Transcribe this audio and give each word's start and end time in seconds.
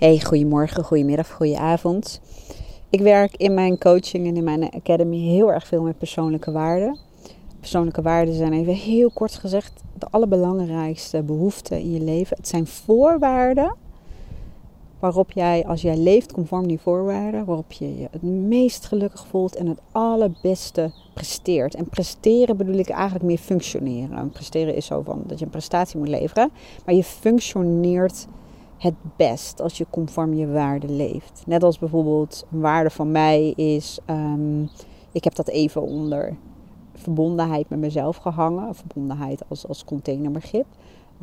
Hey, 0.00 0.20
goedemorgen, 0.20 0.84
goedemiddag, 0.84 1.30
goedenavond. 1.30 2.20
Ik 2.90 3.00
werk 3.00 3.36
in 3.36 3.54
mijn 3.54 3.78
coaching 3.78 4.26
en 4.26 4.36
in 4.36 4.44
mijn 4.44 4.70
academy 4.70 5.16
heel 5.16 5.52
erg 5.52 5.66
veel 5.66 5.82
met 5.82 5.98
persoonlijke 5.98 6.52
waarden. 6.52 6.98
Persoonlijke 7.58 8.02
waarden 8.02 8.34
zijn 8.34 8.52
even 8.52 8.74
heel 8.74 9.10
kort 9.10 9.34
gezegd 9.34 9.82
de 9.98 10.06
allerbelangrijkste 10.10 11.22
behoeften 11.22 11.78
in 11.78 11.92
je 11.92 12.00
leven. 12.00 12.36
Het 12.36 12.48
zijn 12.48 12.66
voorwaarden 12.66 13.74
waarop 14.98 15.32
jij, 15.32 15.66
als 15.66 15.82
jij 15.82 15.96
leeft 15.96 16.32
conform 16.32 16.66
die 16.66 16.80
voorwaarden, 16.80 17.44
waarop 17.44 17.72
je 17.72 17.98
je 17.98 18.08
het 18.10 18.22
meest 18.22 18.86
gelukkig 18.86 19.26
voelt 19.26 19.56
en 19.56 19.66
het 19.66 19.80
allerbeste 19.92 20.92
presteert. 21.14 21.74
En 21.74 21.88
presteren 21.88 22.56
bedoel 22.56 22.78
ik 22.78 22.88
eigenlijk 22.88 23.24
meer 23.24 23.38
functioneren. 23.38 24.30
Presteren 24.30 24.74
is 24.74 24.86
zo 24.86 25.02
van 25.02 25.22
dat 25.26 25.38
je 25.38 25.44
een 25.44 25.50
prestatie 25.50 25.98
moet 25.98 26.08
leveren, 26.08 26.50
maar 26.84 26.94
je 26.94 27.04
functioneert 27.04 28.26
het 28.80 28.94
best 29.16 29.60
als 29.60 29.78
je 29.78 29.86
conform 29.90 30.34
je 30.34 30.46
waarden 30.46 30.96
leeft. 30.96 31.42
Net 31.46 31.62
als 31.62 31.78
bijvoorbeeld 31.78 32.46
een 32.52 32.60
waarde 32.60 32.90
van 32.90 33.10
mij 33.10 33.50
is, 33.50 33.98
um, 34.06 34.68
ik 35.12 35.24
heb 35.24 35.34
dat 35.34 35.48
even 35.48 35.82
onder 35.82 36.36
verbondenheid 36.94 37.68
met 37.68 37.78
mezelf 37.78 38.16
gehangen. 38.16 38.74
Verbondenheid 38.74 39.42
als, 39.48 39.68
als 39.68 39.84
containerbegrip. 39.84 40.66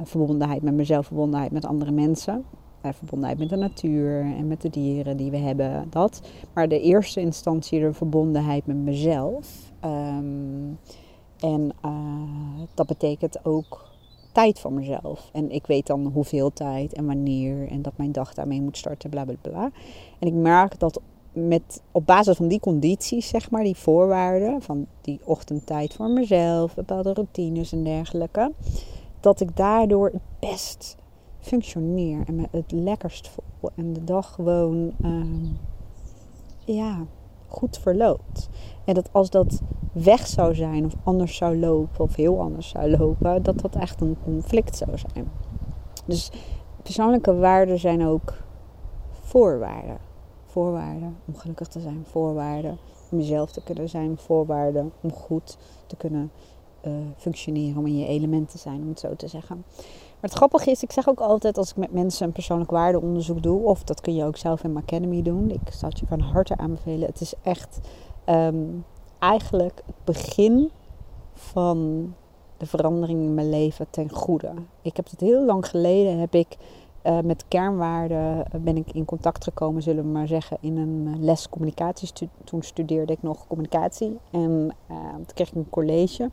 Verbondenheid 0.03 0.61
met 0.61 0.73
mezelf, 0.73 1.05
verbondenheid 1.05 1.52
met 1.52 1.66
andere 1.66 1.91
mensen. 1.91 2.45
Verbondenheid 2.81 3.39
met 3.39 3.49
de 3.49 3.55
natuur 3.55 4.21
en 4.21 4.47
met 4.47 4.61
de 4.61 4.69
dieren 4.69 5.17
die 5.17 5.31
we 5.31 5.38
hebben. 5.38 5.88
Dat. 5.89 6.21
Maar 6.53 6.67
de 6.67 6.81
eerste 6.81 7.19
instantie 7.19 7.80
de 7.80 7.94
verbondenheid 7.94 8.66
met 8.66 8.77
mezelf. 8.77 9.71
Um, 9.85 10.80
en 11.39 11.71
uh, 11.85 12.61
dat 12.73 12.88
betekent 12.88 13.45
ook 13.45 13.86
tijd 14.37 14.59
voor 14.59 14.73
mezelf. 14.73 15.29
En 15.33 15.51
ik 15.51 15.67
weet 15.67 15.87
dan 15.87 16.05
hoeveel 16.13 16.53
tijd 16.53 16.93
en 16.93 17.05
wanneer 17.05 17.67
en 17.67 17.81
dat 17.81 17.97
mijn 17.97 18.11
dag 18.11 18.33
daarmee 18.33 18.61
moet 18.61 18.77
starten, 18.77 19.09
bla 19.09 19.25
bla 19.25 19.35
bla. 19.41 19.71
En 20.19 20.27
ik 20.27 20.33
merk 20.33 20.79
dat 20.79 21.01
met, 21.33 21.81
op 21.91 22.05
basis 22.05 22.38
van 22.38 22.47
die 22.47 22.59
condities, 22.59 23.27
zeg 23.27 23.52
maar, 23.52 23.63
die 23.63 23.75
voorwaarden, 23.75 24.61
van 24.61 24.88
die 25.02 25.19
ochtendtijd 25.23 25.94
voor 25.94 26.09
mezelf, 26.09 26.75
bepaalde 26.75 27.13
routines 27.13 27.71
en 27.71 27.83
dergelijke, 27.83 28.52
dat 29.19 29.39
ik 29.39 29.55
daardoor 29.55 30.09
het 30.13 30.49
best 30.51 30.95
functioneer 31.39 32.23
en 32.27 32.35
me 32.35 32.47
het 32.51 32.72
lekkerst 32.72 33.27
voel 33.27 33.69
en 33.75 33.94
de 33.94 34.03
dag 34.03 34.33
gewoon, 34.33 34.91
uh, 35.01 35.49
ja, 36.66 37.05
goed 37.48 37.78
verloopt. 37.78 38.50
En 38.86 38.94
dat 38.94 39.09
als 39.12 39.30
dat 39.30 39.62
weg 39.92 40.28
zou 40.28 40.56
zijn 40.56 40.86
of 40.86 40.94
anders 41.03 41.36
zou 41.36 41.59
lopen 41.59 42.00
of 42.00 42.16
heel 42.16 42.40
anders 42.42 42.70
zou 42.70 42.98
lopen, 42.98 43.44
dat 43.44 43.59
dat 43.59 43.76
echt 43.76 44.02
een 44.02 44.17
conflict 44.23 44.78
zou 44.78 44.92
zijn. 45.14 45.31
Dus 46.06 46.31
persoonlijke 46.84 47.36
waarden 47.36 47.80
zijn 47.80 48.06
ook 48.06 48.34
voorwaarden. 49.12 49.98
Voorwaarden 50.45 51.18
om 51.25 51.36
gelukkig 51.36 51.68
te 51.68 51.80
zijn, 51.80 52.06
voorwaarden 52.06 52.78
om 53.12 53.18
jezelf 53.18 53.52
te 53.52 53.64
kunnen 53.64 53.90
zijn, 53.90 54.18
voorwaarden 54.18 54.92
om 55.02 55.12
goed 55.12 55.58
te 55.88 55.95
kunnen 55.95 56.31
uh, 56.86 56.94
functioneren, 57.18 57.78
om 57.78 57.86
in 57.86 57.98
je 57.98 58.08
element 58.08 58.50
te 58.50 58.58
zijn, 58.58 58.81
om 58.81 58.88
het 58.88 59.00
zo 59.00 59.16
te 59.16 59.28
zeggen. 59.28 59.64
Maar 60.19 60.29
het 60.29 60.39
grappige 60.39 60.71
is, 60.71 60.83
ik 60.83 60.91
zeg 60.91 61.09
ook 61.09 61.19
altijd 61.19 61.57
als 61.57 61.69
ik 61.69 61.75
met 61.75 61.91
mensen 61.91 62.25
een 62.25 62.31
persoonlijk 62.31 62.71
waardeonderzoek 62.71 63.43
doe, 63.43 63.63
of 63.63 63.83
dat 63.83 64.01
kun 64.01 64.15
je 64.15 64.23
ook 64.23 64.37
zelf 64.37 64.63
in 64.63 64.73
mijn 64.73 64.85
Academy 64.85 65.21
doen. 65.21 65.49
Ik 65.49 65.71
zou 65.71 65.91
het 65.91 65.99
je 65.99 66.05
van 66.07 66.19
harte 66.19 66.57
aanbevelen. 66.57 67.07
Het 67.07 67.21
is 67.21 67.33
echt 67.41 67.79
um, 68.25 68.85
eigenlijk 69.19 69.81
het 69.85 69.95
begin 70.03 70.71
van 71.33 72.13
de 72.57 72.65
verandering 72.65 73.19
in 73.19 73.33
mijn 73.33 73.49
leven 73.49 73.88
ten 73.89 74.11
goede. 74.11 74.53
Ik 74.81 74.95
heb 74.95 75.09
het 75.09 75.19
heel 75.19 75.45
lang 75.45 75.67
geleden 75.67 76.19
heb 76.19 76.35
ik 76.35 76.57
uh, 77.03 77.19
met 77.19 77.45
kernwaarden 77.47 78.38
uh, 78.38 78.61
ben 78.61 78.77
ik 78.77 78.91
in 78.91 79.05
contact 79.05 79.43
gekomen, 79.43 79.81
zullen 79.81 80.03
we 80.03 80.09
maar 80.09 80.27
zeggen, 80.27 80.57
in 80.59 80.77
een 80.77 81.17
les 81.19 81.49
communicatie. 81.49 82.09
Toen 82.43 82.61
studeerde 82.61 83.13
ik 83.13 83.21
nog 83.21 83.47
communicatie 83.47 84.17
en 84.31 84.75
uh, 84.91 85.13
toen 85.15 85.33
kreeg 85.33 85.47
ik 85.47 85.55
een 85.55 85.69
college. 85.69 86.29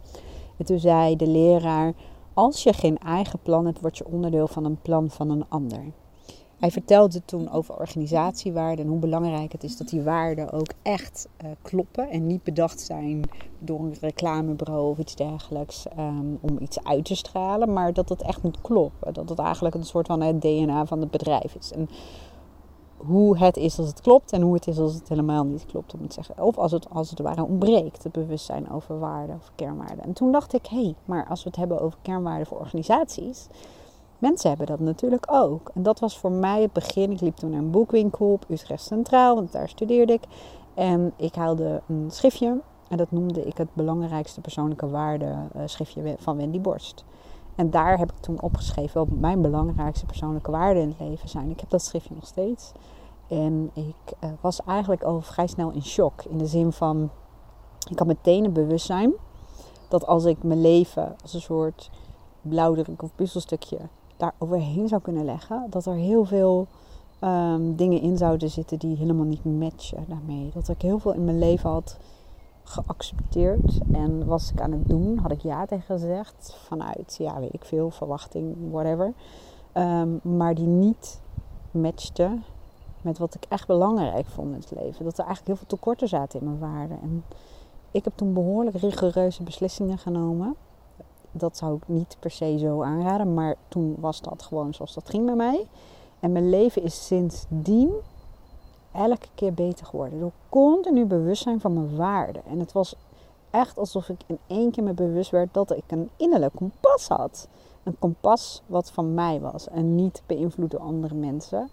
En 0.57 0.65
toen 0.65 0.79
zei 0.79 1.17
de 1.17 1.27
leraar: 1.27 1.93
Als 2.35 2.63
je 2.63 2.73
geen 2.73 2.99
eigen 2.99 3.39
plan 3.43 3.67
hebt, 3.67 3.81
word 3.81 3.99
je 3.99 4.07
onderdeel 4.07 4.49
van 4.49 4.65
een 4.65 4.81
plan 4.83 5.11
van 5.11 5.31
een 5.31 5.45
ander. 5.49 5.85
Hij 6.59 6.71
vertelde 6.71 7.25
toen 7.25 7.51
over 7.51 7.79
organisatiewaarden 7.79 8.85
en 8.85 8.91
hoe 8.91 9.01
belangrijk 9.01 9.53
het 9.53 9.65
is 9.65 9.77
dat 9.77 9.89
die 9.89 10.03
waarden 10.03 10.53
ook 10.53 10.73
echt 10.83 11.29
uh, 11.45 11.51
kloppen 11.63 12.11
en 12.11 12.27
niet 12.27 12.43
bedacht 12.43 12.81
zijn 12.81 13.23
door 13.59 13.81
een 13.81 13.97
reclamebureau 14.01 14.91
of 14.91 14.99
iets 14.99 15.15
dergelijks 15.15 15.87
um, 15.99 16.39
om 16.41 16.59
iets 16.61 16.85
uit 16.85 17.05
te 17.05 17.15
stralen, 17.15 17.73
maar 17.73 17.93
dat 17.93 18.09
het 18.09 18.23
echt 18.23 18.43
moet 18.43 18.61
kloppen. 18.61 19.15
Dat 19.15 19.29
het 19.29 19.39
eigenlijk 19.39 19.75
een 19.75 19.85
soort 19.85 20.07
van 20.07 20.21
het 20.21 20.41
DNA 20.41 20.87
van 20.87 21.01
het 21.01 21.11
bedrijf 21.11 21.55
is. 21.55 21.73
En 21.73 21.89
hoe 23.07 23.39
het 23.39 23.57
is 23.57 23.79
als 23.79 23.89
het 23.89 24.01
klopt 24.01 24.33
en 24.33 24.43
hoe 24.43 24.55
het 24.55 24.67
is 24.67 24.79
als 24.79 24.95
het 24.95 25.09
helemaal 25.09 25.45
niet 25.45 25.67
klopt, 25.67 25.95
om 25.95 26.01
het 26.01 26.09
te 26.09 26.15
zeggen. 26.15 26.45
Of 26.45 26.59
als 26.59 26.73
het 26.73 26.91
als 26.91 27.11
het 27.11 27.19
ware 27.19 27.45
ontbreekt, 27.45 28.03
het 28.03 28.13
bewustzijn 28.13 28.71
over 28.71 28.99
waarden 28.99 29.37
of 29.37 29.51
kernwaarden. 29.55 30.05
En 30.05 30.13
toen 30.13 30.33
dacht 30.33 30.55
ik, 30.55 30.67
hé, 30.67 30.83
hey, 30.83 30.95
maar 31.05 31.27
als 31.29 31.43
we 31.43 31.49
het 31.49 31.59
hebben 31.59 31.81
over 31.81 31.99
kernwaarden 32.03 32.47
voor 32.47 32.59
organisaties 32.59 33.47
Mensen 34.25 34.49
hebben 34.49 34.67
dat 34.67 34.81
natuurlijk 34.81 35.27
ook. 35.31 35.71
En 35.75 35.83
dat 35.83 36.01
was 36.01 36.19
voor 36.19 36.33
mij 36.33 36.63
het 36.63 36.73
begin. 36.73 37.11
Ik 37.11 37.21
liep 37.21 37.37
toen 37.37 37.51
naar 37.51 37.59
een 37.59 37.71
boekwinkel 37.71 38.33
op 38.33 38.45
Utrecht 38.49 38.83
Centraal, 38.83 39.35
want 39.35 39.53
daar 39.53 39.69
studeerde 39.69 40.13
ik. 40.13 40.23
En 40.75 41.13
ik 41.17 41.35
haalde 41.35 41.83
een 41.89 42.07
schriftje. 42.11 42.61
En 42.89 42.97
dat 42.97 43.11
noemde 43.11 43.45
ik 43.45 43.57
het 43.57 43.69
belangrijkste 43.73 44.41
persoonlijke 44.41 44.89
waarde 44.89 45.25
uh, 45.25 45.63
schriftje 45.65 46.17
van 46.19 46.37
Wendy 46.37 46.61
Borst. 46.61 47.05
En 47.55 47.71
daar 47.71 47.99
heb 47.99 48.13
ik 48.13 48.19
toen 48.19 48.41
opgeschreven 48.41 49.01
wat 49.01 49.19
mijn 49.19 49.43
belangrijkste 49.43 50.07
persoonlijke 50.07 50.51
waarden 50.51 50.83
in 50.83 50.89
het 50.89 51.09
leven 51.09 51.29
zijn. 51.29 51.51
Ik 51.51 51.61
heb 51.61 51.71
dat 51.71 51.83
schriftje 51.83 52.15
nog 52.15 52.27
steeds. 52.27 52.73
En 53.29 53.71
ik 53.75 54.15
uh, 54.25 54.31
was 54.41 54.63
eigenlijk 54.63 55.03
al 55.03 55.21
vrij 55.21 55.47
snel 55.47 55.71
in 55.71 55.85
shock. 55.85 56.23
In 56.23 56.39
de 56.39 56.47
zin 56.47 56.73
van, 56.73 57.11
ik 57.91 57.99
had 57.99 58.07
meteen 58.07 58.45
een 58.45 58.53
bewustzijn 58.53 59.13
dat 59.89 60.07
als 60.07 60.25
ik 60.25 60.43
mijn 60.43 60.61
leven 60.61 61.17
als 61.23 61.35
een 61.35 61.41
soort 61.41 61.91
blauwdruk 62.43 63.03
of 63.03 63.15
puzzelstukje 63.15 63.79
daar 64.17 64.35
overheen 64.39 64.89
zou 64.89 65.01
kunnen 65.03 65.25
leggen, 65.25 65.67
dat 65.71 65.87
er 65.87 65.95
heel 65.95 66.25
veel 66.25 66.67
um, 67.21 67.77
dingen 67.77 68.01
in 68.01 68.17
zouden 68.17 68.51
zitten 68.51 68.79
die 68.79 68.97
helemaal 68.97 69.25
niet 69.25 69.45
matchen 69.45 70.05
daarmee. 70.09 70.51
Dat 70.55 70.69
ik 70.69 70.83
heel 70.83 70.99
veel 70.99 71.13
in 71.13 71.25
mijn 71.25 71.39
leven 71.39 71.71
had 71.71 71.99
geaccepteerd 72.65 73.79
en 73.93 74.27
was 74.27 74.51
ik 74.53 74.61
aan 74.61 74.73
het 74.73 74.89
doen, 74.89 75.19
had 75.19 75.31
ik 75.31 75.41
ja 75.41 75.67
tegen 75.67 75.85
gezegd 75.85 76.57
vanuit, 76.67 77.17
ja, 77.19 77.41
weet 77.41 77.55
ik 77.55 77.65
veel, 77.65 77.91
verwachting, 77.91 78.57
whatever. 78.71 79.13
Um, 79.75 80.21
maar 80.23 80.55
die 80.55 80.67
niet 80.67 81.21
matchte 81.71 82.39
met 83.03 83.19
wat 83.19 83.35
ik 83.35 83.45
echt 83.49 83.67
belangrijk 83.67 84.27
vond 84.27 84.49
in 84.49 84.61
het 84.61 84.71
leven. 84.71 85.05
Dat 85.05 85.19
er 85.19 85.25
eigenlijk 85.25 85.47
heel 85.47 85.57
veel 85.57 85.79
tekorten 85.79 86.09
zaten 86.09 86.41
in 86.41 86.47
mijn 86.47 86.59
waarden. 86.59 86.99
En 87.03 87.25
ik 87.91 88.05
heb 88.05 88.13
toen 88.17 88.33
behoorlijk 88.33 88.77
rigoureuze 88.77 89.43
beslissingen 89.43 89.99
genomen 89.99 90.57
dat 91.35 91.57
zou 91.57 91.77
ik 91.77 91.89
niet 91.89 92.17
per 92.21 92.31
se 92.31 92.59
zo 92.59 92.83
aanraden. 92.83 93.35
Maar 93.35 93.57
toen 93.69 93.97
was 93.99 94.21
dat 94.21 94.43
gewoon 94.43 94.75
zoals 94.75 94.95
dat 94.95 95.11
ging 95.11 95.27
bij 95.27 95.35
mij. 95.35 95.67
En 96.21 96.33
mijn 96.33 96.51
leven 96.51 96.83
is 96.83 97.07
sindsdien 97.07 97.93
elke 98.95 99.27
keer 99.35 99.55
beter 99.55 99.87
geworden. 99.87 100.21
Door 100.21 100.33
continu 100.49 101.05
bewustzijn 101.05 101.61
van 101.61 101.73
mijn 101.73 101.97
waarden. 101.97 102.43
En 102.45 102.59
het 102.59 102.73
was 102.73 102.95
echt 103.51 103.79
alsof 103.79 104.09
ik 104.09 104.21
in 104.27 104.39
één 104.47 104.71
keer 104.71 104.85
me 104.85 104.93
bewust 104.93 105.31
werd 105.31 105.55
dat 105.55 105.71
ik 105.71 105.85
een 105.87 106.11
innerlijk 106.17 106.55
kompas 106.55 107.09
had. 107.09 107.49
Een 107.83 107.99
kompas 107.99 108.63
wat 108.67 108.91
van 108.91 109.15
mij 109.15 109.41
was 109.41 109.69
en 109.69 109.95
niet 109.95 110.23
beïnvloed 110.27 110.71
door 110.71 110.81
andere 110.81 111.15
mensen. 111.15 111.71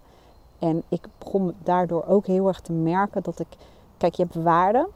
En 0.58 0.82
ik 0.88 1.08
begon 1.18 1.54
daardoor 1.62 2.04
ook 2.06 2.26
heel 2.26 2.48
erg 2.48 2.60
te 2.60 2.72
merken 2.72 3.22
dat 3.22 3.38
ik. 3.38 3.48
Kijk, 3.96 4.14
je 4.14 4.22
hebt 4.22 4.34
waarden, 4.34 4.86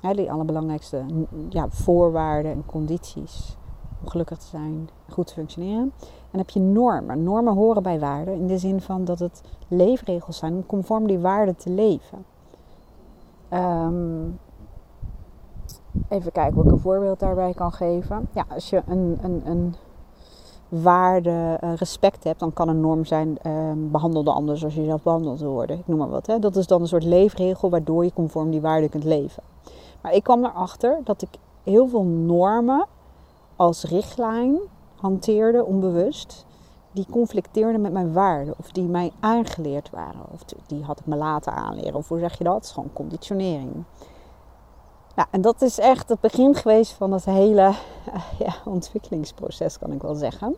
die 0.00 0.32
allerbelangrijkste 0.32 1.04
ja, 1.48 1.68
voorwaarden 1.68 2.52
en 2.52 2.66
condities 2.66 3.56
om 4.04 4.10
gelukkig 4.10 4.38
te 4.38 4.46
zijn, 4.46 4.88
goed 5.08 5.26
te 5.26 5.32
functioneren. 5.32 5.92
En 6.30 6.38
heb 6.38 6.50
je 6.50 6.60
normen. 6.60 7.22
Normen 7.22 7.54
horen 7.54 7.82
bij 7.82 7.98
waarden 7.98 8.34
in 8.34 8.46
de 8.46 8.58
zin 8.58 8.80
van 8.80 9.04
dat 9.04 9.18
het 9.18 9.42
leefregels 9.68 10.36
zijn 10.36 10.54
om 10.54 10.66
conform 10.66 11.06
die 11.06 11.18
waarden 11.18 11.56
te 11.56 11.70
leven. 11.70 12.24
Um, 13.52 14.38
even 16.08 16.32
kijken 16.32 16.54
wat 16.54 16.64
ik 16.64 16.72
een 16.72 16.78
voorbeeld 16.78 17.18
daarbij 17.18 17.52
kan 17.54 17.72
geven. 17.72 18.28
Ja, 18.32 18.44
als 18.48 18.70
je 18.70 18.82
een, 18.86 19.18
een, 19.22 19.42
een 19.44 19.74
waarde 20.68 21.58
uh, 21.64 21.74
respect 21.74 22.24
hebt, 22.24 22.40
dan 22.40 22.52
kan 22.52 22.68
een 22.68 22.80
norm 22.80 23.04
zijn 23.04 23.38
uh, 23.46 23.72
behandel 23.76 24.24
de 24.24 24.32
ander 24.32 24.58
zoals 24.58 24.74
je 24.74 24.80
jezelf 24.80 25.02
behandeld 25.02 25.40
wil 25.40 25.52
worden. 25.52 25.78
Ik 25.78 25.86
noem 25.86 25.98
maar 25.98 26.08
wat. 26.08 26.26
Hè. 26.26 26.38
Dat 26.38 26.56
is 26.56 26.66
dan 26.66 26.80
een 26.80 26.88
soort 26.88 27.04
leefregel 27.04 27.70
waardoor 27.70 28.04
je 28.04 28.12
conform 28.12 28.50
die 28.50 28.60
waarden 28.60 28.90
kunt 28.90 29.04
leven. 29.04 29.42
Maar 30.02 30.12
ik 30.12 30.22
kwam 30.22 30.44
erachter 30.44 31.00
dat 31.04 31.22
ik 31.22 31.28
heel 31.62 31.88
veel 31.88 32.04
normen 32.04 32.86
als 33.56 33.84
richtlijn 33.84 34.58
hanteerde, 34.96 35.64
onbewust, 35.64 36.46
die 36.92 37.06
conflicteerden 37.10 37.80
met 37.80 37.92
mijn 37.92 38.12
waarden. 38.12 38.54
Of 38.58 38.70
die 38.70 38.84
mij 38.84 39.12
aangeleerd 39.20 39.90
waren. 39.90 40.20
Of 40.32 40.44
die 40.66 40.84
had 40.84 40.98
ik 40.98 41.06
me 41.06 41.16
laten 41.16 41.52
aanleren. 41.52 41.94
Of 41.94 42.08
hoe 42.08 42.18
zeg 42.18 42.38
je 42.38 42.44
dat? 42.44 42.70
Gewoon 42.74 42.92
conditionering. 42.92 43.84
Ja, 45.16 45.26
en 45.30 45.40
dat 45.40 45.62
is 45.62 45.78
echt 45.78 46.08
het 46.08 46.20
begin 46.20 46.54
geweest 46.54 46.92
van 46.92 47.12
het 47.12 47.24
hele 47.24 47.72
ja, 48.44 48.54
ontwikkelingsproces, 48.64 49.78
kan 49.78 49.92
ik 49.92 50.02
wel 50.02 50.14
zeggen. 50.14 50.56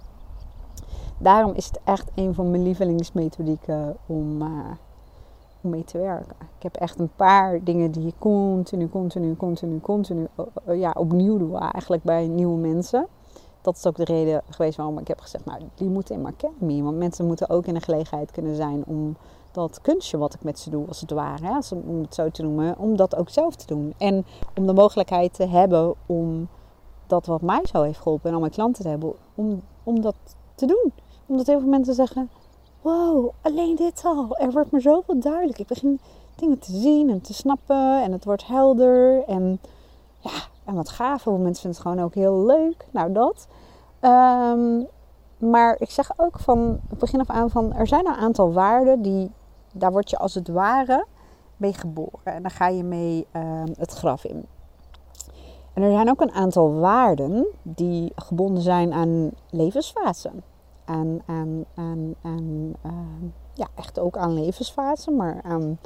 daarom 1.18 1.52
is 1.52 1.66
het 1.66 1.80
echt 1.84 2.10
een 2.14 2.34
van 2.34 2.50
mijn 2.50 2.62
lievelingsmethodieken 2.62 3.96
om, 4.06 4.42
uh, 4.42 4.48
mee 5.66 5.84
te 5.84 5.98
werken. 5.98 6.36
Ik 6.56 6.62
heb 6.62 6.76
echt 6.76 6.98
een 6.98 7.10
paar 7.16 7.64
dingen 7.64 7.90
die 7.90 8.06
ik 8.06 8.14
continu, 8.18 8.88
continu, 8.88 9.36
continu, 9.36 9.80
continu 9.80 10.26
uh, 10.68 10.80
ja, 10.80 10.94
opnieuw 10.98 11.38
doe 11.38 11.58
eigenlijk 11.58 12.02
bij 12.02 12.26
nieuwe 12.26 12.58
mensen. 12.58 13.06
Dat 13.60 13.76
is 13.76 13.86
ook 13.86 13.96
de 13.96 14.04
reden 14.04 14.42
geweest 14.50 14.76
waarom 14.76 14.98
ik 14.98 15.08
heb 15.08 15.20
gezegd, 15.20 15.44
nou, 15.44 15.60
die 15.74 15.88
moeten 15.88 16.14
in 16.14 16.20
mijn 16.20 16.34
academy. 16.34 16.82
Want 16.82 16.96
mensen 16.96 17.26
moeten 17.26 17.50
ook 17.50 17.66
in 17.66 17.74
de 17.74 17.80
gelegenheid 17.80 18.30
kunnen 18.30 18.56
zijn 18.56 18.84
om 18.86 19.16
dat 19.50 19.80
kunstje 19.80 20.18
wat 20.18 20.34
ik 20.34 20.42
met 20.42 20.58
ze 20.58 20.70
doe, 20.70 20.88
als 20.88 21.00
het 21.00 21.10
ware, 21.10 21.44
hè, 21.44 21.58
om 21.86 22.00
het 22.00 22.14
zo 22.14 22.30
te 22.30 22.42
noemen, 22.42 22.78
om 22.78 22.96
dat 22.96 23.16
ook 23.16 23.28
zelf 23.28 23.56
te 23.56 23.66
doen. 23.66 23.94
En 23.96 24.24
om 24.54 24.66
de 24.66 24.72
mogelijkheid 24.72 25.34
te 25.34 25.46
hebben 25.46 25.94
om 26.06 26.48
dat 27.06 27.26
wat 27.26 27.42
mij 27.42 27.62
zo 27.72 27.82
heeft 27.82 27.98
geholpen 27.98 28.28
en 28.28 28.34
al 28.34 28.40
mijn 28.40 28.52
klanten 28.52 28.82
te 28.82 28.88
hebben, 28.88 29.12
om, 29.34 29.62
om 29.82 30.00
dat 30.00 30.16
te 30.54 30.66
doen. 30.66 30.92
Omdat 31.26 31.46
heel 31.46 31.60
veel 31.60 31.68
mensen 31.68 31.94
zeggen, 31.94 32.30
wow, 32.86 33.32
alleen 33.42 33.76
dit 33.76 34.02
al, 34.04 34.36
er 34.36 34.50
wordt 34.50 34.70
me 34.70 34.80
zoveel 34.80 35.20
duidelijk. 35.20 35.58
Ik 35.58 35.66
begin 35.66 36.00
dingen 36.36 36.58
te 36.58 36.72
zien 36.72 37.10
en 37.10 37.20
te 37.20 37.34
snappen 37.34 38.02
en 38.02 38.12
het 38.12 38.24
wordt 38.24 38.46
helder 38.46 39.24
en 39.24 39.60
ja, 40.20 40.30
en 40.64 40.74
wat 40.74 40.88
gaaf. 40.88 41.22
Veel 41.22 41.36
mensen 41.36 41.62
vinden 41.62 41.80
het 41.80 41.88
gewoon 41.88 42.06
ook 42.06 42.14
heel 42.14 42.44
leuk. 42.44 42.86
Nou, 42.90 43.12
dat. 43.12 43.46
Ehm, 44.00 44.82
maar 45.38 45.76
ik 45.78 45.90
zeg 45.90 46.12
ook 46.16 46.38
van 46.38 46.80
het 46.88 46.98
begin 46.98 47.20
af 47.20 47.30
aan 47.30 47.50
van 47.50 47.72
er 47.72 47.86
zijn 47.86 48.06
een 48.06 48.14
aantal 48.14 48.52
waarden 48.52 49.02
die 49.02 49.30
daar 49.72 49.92
word 49.92 50.10
je 50.10 50.18
als 50.18 50.34
het 50.34 50.48
ware 50.48 51.06
mee 51.56 51.72
geboren. 51.72 52.20
En 52.24 52.42
dan 52.42 52.50
ga 52.50 52.68
je 52.68 52.84
mee 52.84 53.26
ehm, 53.30 53.72
het 53.78 53.92
graf 53.92 54.24
in. 54.24 54.46
En 55.72 55.82
er 55.82 55.92
zijn 55.92 56.10
ook 56.10 56.20
een 56.20 56.32
aantal 56.32 56.74
waarden 56.74 57.46
die 57.62 58.12
gebonden 58.14 58.62
zijn 58.62 58.92
aan 58.92 59.30
levensfasen. 59.50 60.42
Aan, 60.86 61.22
aan, 61.26 61.64
aan, 61.74 62.14
aan 62.22 62.74
ehm, 62.82 63.26
ja, 63.52 63.66
echt 63.74 63.98
ook 63.98 64.16
aan 64.16 64.34
levensfasen, 64.34 65.16
maar 65.16 65.40
aan 65.42 65.78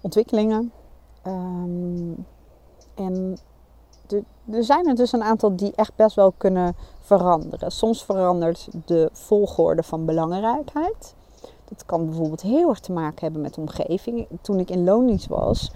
ontwikkelingen. 0.00 0.72
Ehm, 1.22 2.12
en 2.94 3.38
er 4.50 4.64
zijn 4.64 4.88
er 4.88 4.94
dus 4.94 5.12
een 5.12 5.22
aantal 5.22 5.56
die 5.56 5.72
echt 5.74 5.96
best 5.96 6.16
wel 6.16 6.32
kunnen 6.36 6.76
veranderen. 7.00 7.70
Soms 7.70 8.04
verandert 8.04 8.68
de 8.86 9.08
volgorde 9.12 9.82
van 9.82 10.04
belangrijkheid. 10.04 11.14
Dat 11.64 11.84
kan 11.86 12.04
bijvoorbeeld 12.04 12.42
heel 12.42 12.68
erg 12.68 12.80
te 12.80 12.92
maken 12.92 13.20
hebben 13.20 13.40
met 13.40 13.54
de 13.54 13.60
omgeving. 13.60 14.26
Toen 14.40 14.58
ik 14.58 14.70
in 14.70 14.84
loondienst 14.84 15.26
was, 15.26 15.72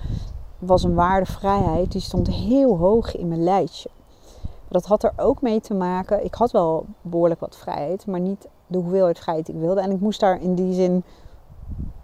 was 0.58 0.82
een 0.82 0.94
waardevrijheid 0.94 1.92
die 1.92 2.00
stond 2.00 2.28
heel 2.28 2.76
hoog 2.76 3.16
in 3.16 3.28
mijn 3.28 3.42
lijstje. 3.42 3.90
Dat 4.68 4.86
had 4.86 5.02
er 5.02 5.12
ook 5.16 5.42
mee 5.42 5.60
te 5.60 5.74
maken. 5.74 6.24
Ik 6.24 6.34
had 6.34 6.50
wel 6.50 6.86
behoorlijk 7.02 7.40
wat 7.40 7.56
vrijheid, 7.56 8.06
maar 8.06 8.20
niet 8.20 8.48
de 8.66 8.78
hoeveelheid 8.78 9.18
vrijheid 9.18 9.46
die 9.46 9.54
ik 9.54 9.60
wilde. 9.60 9.80
En 9.80 9.90
ik 9.90 10.00
moest 10.00 10.20
daar 10.20 10.42
in 10.42 10.54
die 10.54 10.74
zin 10.74 11.04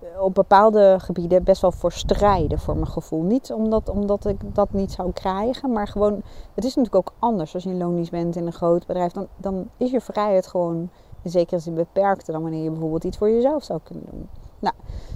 eh, 0.01 0.23
op 0.23 0.35
bepaalde 0.35 0.97
gebieden 1.01 1.45
best 1.45 1.61
wel 1.61 1.73
voor 1.73 1.93
strijden, 1.93 2.59
voor 2.59 2.75
mijn 2.75 2.87
gevoel. 2.87 3.23
Niet 3.23 3.53
omdat, 3.53 3.89
omdat 3.89 4.27
ik 4.27 4.55
dat 4.55 4.73
niet 4.73 4.93
zou 4.93 5.13
krijgen, 5.13 5.73
maar 5.73 5.89
gewoon. 5.89 6.23
Het 6.55 6.65
is 6.65 6.75
natuurlijk 6.75 7.09
ook 7.09 7.15
anders 7.19 7.55
als 7.55 7.63
je 7.63 7.71
in 7.71 8.09
bent 8.11 8.37
in 8.37 8.47
een 8.47 8.53
groot 8.53 8.87
bedrijf. 8.87 9.13
Dan, 9.13 9.27
dan 9.37 9.69
is 9.77 9.91
je 9.91 10.01
vrijheid 10.01 10.47
gewoon 10.47 10.91
in 11.23 11.31
zekere 11.31 11.61
zin 11.61 11.75
beperkter 11.75 12.33
dan 12.33 12.43
wanneer 12.43 12.63
je 12.63 12.71
bijvoorbeeld 12.71 13.05
iets 13.05 13.17
voor 13.17 13.31
jezelf 13.31 13.65
zou 13.65 13.81
kunnen 13.83 14.05
doen. 14.11 14.29
Nou, 14.59 14.75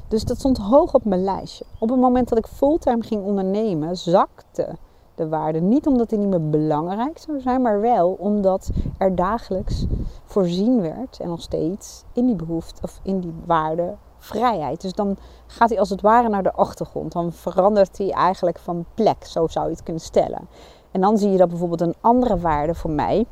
dus 0.08 0.24
dat 0.24 0.38
stond 0.38 0.58
hoog 0.58 0.94
op 0.94 1.04
mijn 1.04 1.24
lijstje. 1.24 1.64
Op 1.78 1.88
het 1.88 2.00
moment 2.00 2.28
dat 2.28 2.38
ik 2.38 2.46
fulltime 2.46 3.02
ging 3.02 3.24
ondernemen, 3.24 3.96
zakte 3.96 4.76
de 5.18 5.28
waarde. 5.28 5.60
Niet 5.60 5.86
omdat 5.86 6.08
die 6.08 6.18
niet 6.18 6.28
meer 6.28 6.50
belangrijk 6.50 7.18
zou 7.18 7.40
zijn, 7.40 7.62
maar 7.62 7.80
wel 7.80 8.16
omdat 8.18 8.70
er 8.98 9.14
dagelijks 9.14 9.86
voorzien 10.24 10.80
werd 10.80 11.20
en 11.20 11.28
nog 11.28 11.40
steeds 11.40 12.04
in 12.12 12.26
die 12.26 12.36
behoefte 12.36 12.82
of 12.82 13.00
in 13.02 13.20
die 13.20 13.34
waarde 13.46 13.94
vrijheid. 14.18 14.80
Dus 14.80 14.92
dan 14.92 15.16
gaat 15.46 15.68
hij 15.68 15.78
als 15.78 15.90
het 15.90 16.00
ware 16.00 16.28
naar 16.28 16.42
de 16.42 16.52
achtergrond. 16.52 17.12
Dan 17.12 17.32
verandert 17.32 17.98
hij 17.98 18.10
eigenlijk 18.10 18.58
van 18.58 18.84
plek, 18.94 19.24
zo 19.24 19.46
zou 19.46 19.66
je 19.66 19.72
het 19.72 19.82
kunnen 19.82 20.02
stellen. 20.02 20.48
En 20.90 21.00
dan 21.00 21.18
zie 21.18 21.30
je 21.30 21.38
dat 21.38 21.48
bijvoorbeeld 21.48 21.80
een 21.80 21.94
andere 22.00 22.38
waarde 22.38 22.74
voor 22.74 22.90
mij, 22.90 23.26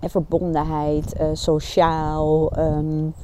verbondenheid, 0.00 1.20
uh, 1.20 1.26
sociaal, 1.32 2.58
um, 2.58 3.14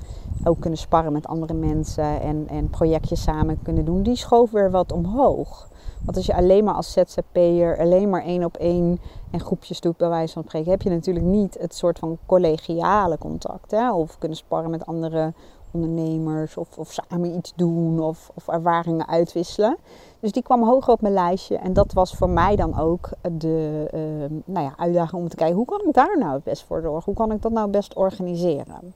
ook 0.44 0.60
kunnen 0.60 0.78
sparren 0.78 1.12
met 1.12 1.26
andere 1.26 1.54
mensen 1.54 2.20
en, 2.20 2.48
en 2.48 2.70
projectjes 2.70 3.22
samen 3.22 3.62
kunnen 3.62 3.84
doen, 3.84 4.02
die 4.02 4.16
schoof 4.16 4.50
weer 4.50 4.70
wat 4.70 4.92
omhoog. 4.92 5.68
Want 6.04 6.16
als 6.16 6.26
je 6.26 6.34
alleen 6.34 6.64
maar 6.64 6.74
als 6.74 6.92
ZZP'er 6.92 7.78
alleen 7.78 8.10
maar 8.10 8.22
één 8.22 8.44
op 8.44 8.56
één 8.56 9.00
en 9.30 9.40
groepjes 9.40 9.80
doet, 9.80 9.96
bij 9.96 10.08
wijze 10.08 10.32
van 10.32 10.42
spreken, 10.42 10.70
heb 10.70 10.82
je 10.82 10.90
natuurlijk 10.90 11.26
niet 11.26 11.56
het 11.60 11.74
soort 11.74 11.98
van 11.98 12.18
collegiale 12.26 13.18
contact. 13.18 13.70
Hè? 13.70 13.92
Of 13.92 14.18
kunnen 14.18 14.38
sparren 14.38 14.70
met 14.70 14.86
andere 14.86 15.32
ondernemers 15.70 16.56
of, 16.56 16.78
of 16.78 16.92
samen 16.92 17.36
iets 17.36 17.52
doen 17.56 18.00
of, 18.00 18.30
of 18.34 18.48
ervaringen 18.48 19.08
uitwisselen. 19.08 19.76
Dus 20.20 20.32
die 20.32 20.42
kwam 20.42 20.62
hoger 20.64 20.92
op 20.92 21.00
mijn 21.00 21.14
lijstje. 21.14 21.56
En 21.56 21.72
dat 21.72 21.92
was 21.92 22.14
voor 22.14 22.30
mij 22.30 22.56
dan 22.56 22.78
ook 22.78 23.10
de 23.32 23.88
uh, 23.94 24.38
nou 24.44 24.64
ja, 24.66 24.74
uitdaging 24.76 25.22
om 25.22 25.28
te 25.28 25.36
kijken 25.36 25.56
hoe 25.56 25.66
kan 25.66 25.80
ik 25.86 25.94
daar 25.94 26.18
nou 26.18 26.32
het 26.32 26.44
best 26.44 26.64
voor 26.64 26.80
zorgen? 26.80 27.04
Hoe 27.04 27.14
kan 27.14 27.32
ik 27.32 27.42
dat 27.42 27.52
nou 27.52 27.70
best 27.70 27.94
organiseren? 27.94 28.94